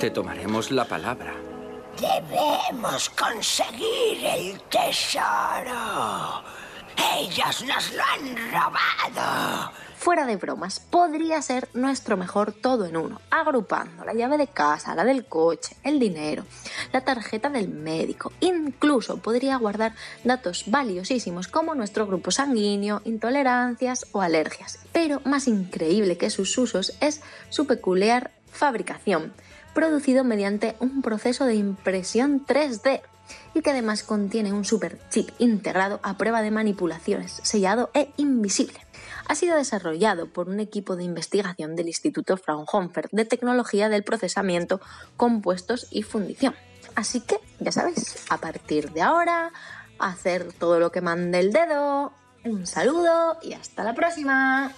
Te 0.00 0.10
tomaremos 0.10 0.72
la 0.72 0.84
palabra. 0.86 1.32
Debemos 2.04 3.08
conseguir 3.10 4.26
el 4.26 4.60
tesoro. 4.68 6.44
Ellos 7.16 7.64
nos 7.64 7.92
lo 7.94 8.02
han 8.02 8.52
robado. 8.52 9.72
Fuera 9.96 10.26
de 10.26 10.36
bromas, 10.36 10.80
podría 10.80 11.40
ser 11.40 11.70
nuestro 11.72 12.18
mejor 12.18 12.52
todo 12.52 12.84
en 12.84 12.98
uno, 12.98 13.22
agrupando 13.30 14.04
la 14.04 14.12
llave 14.12 14.36
de 14.36 14.48
casa, 14.48 14.94
la 14.94 15.02
del 15.02 15.24
coche, 15.24 15.76
el 15.82 15.98
dinero, 15.98 16.44
la 16.92 17.00
tarjeta 17.00 17.48
del 17.48 17.68
médico. 17.68 18.34
Incluso 18.40 19.16
podría 19.16 19.56
guardar 19.56 19.94
datos 20.24 20.64
valiosísimos 20.66 21.48
como 21.48 21.74
nuestro 21.74 22.06
grupo 22.06 22.30
sanguíneo, 22.30 23.00
intolerancias 23.06 24.04
o 24.12 24.20
alergias. 24.20 24.78
Pero 24.92 25.22
más 25.24 25.48
increíble 25.48 26.18
que 26.18 26.28
sus 26.28 26.58
usos 26.58 26.92
es 27.00 27.22
su 27.48 27.66
peculiar 27.66 28.30
fabricación 28.52 29.32
producido 29.74 30.24
mediante 30.24 30.76
un 30.80 31.02
proceso 31.02 31.44
de 31.44 31.56
impresión 31.56 32.44
3D 32.46 33.02
y 33.54 33.62
que 33.62 33.70
además 33.70 34.02
contiene 34.02 34.52
un 34.52 34.64
super 34.64 34.98
chip 35.10 35.30
integrado 35.38 36.00
a 36.02 36.16
prueba 36.16 36.42
de 36.42 36.50
manipulaciones, 36.50 37.40
sellado 37.42 37.90
e 37.94 38.10
invisible. 38.16 38.78
Ha 39.26 39.34
sido 39.34 39.56
desarrollado 39.56 40.28
por 40.28 40.48
un 40.48 40.60
equipo 40.60 40.96
de 40.96 41.04
investigación 41.04 41.76
del 41.76 41.88
Instituto 41.88 42.36
Fraunhofer 42.36 43.08
de 43.10 43.24
Tecnología 43.24 43.88
del 43.88 44.04
Procesamiento, 44.04 44.80
Compuestos 45.16 45.86
y 45.90 46.02
Fundición. 46.02 46.54
Así 46.94 47.20
que, 47.20 47.38
ya 47.58 47.72
sabéis, 47.72 48.26
a 48.28 48.38
partir 48.38 48.92
de 48.92 49.02
ahora, 49.02 49.50
hacer 49.98 50.52
todo 50.52 50.78
lo 50.78 50.92
que 50.92 51.00
mande 51.00 51.40
el 51.40 51.52
dedo. 51.52 52.12
Un 52.44 52.66
saludo 52.66 53.38
y 53.42 53.54
hasta 53.54 53.84
la 53.84 53.94
próxima. 53.94 54.70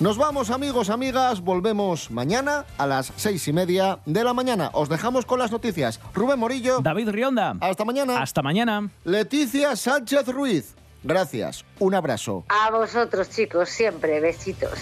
Nos 0.00 0.16
vamos 0.16 0.48
amigos, 0.48 0.88
amigas, 0.88 1.42
volvemos 1.42 2.10
mañana 2.10 2.64
a 2.78 2.86
las 2.86 3.12
seis 3.16 3.46
y 3.48 3.52
media 3.52 3.98
de 4.06 4.24
la 4.24 4.32
mañana. 4.32 4.70
Os 4.72 4.88
dejamos 4.88 5.26
con 5.26 5.38
las 5.38 5.52
noticias. 5.52 6.00
Rubén 6.14 6.38
Morillo. 6.38 6.80
David 6.80 7.10
Rionda. 7.10 7.54
Hasta 7.60 7.84
mañana. 7.84 8.22
Hasta 8.22 8.40
mañana. 8.40 8.88
Leticia 9.04 9.76
Sánchez 9.76 10.26
Ruiz. 10.28 10.74
Gracias. 11.02 11.66
Un 11.78 11.94
abrazo. 11.94 12.44
A 12.48 12.70
vosotros, 12.70 13.28
chicos, 13.28 13.68
siempre. 13.68 14.20
Besitos. 14.20 14.78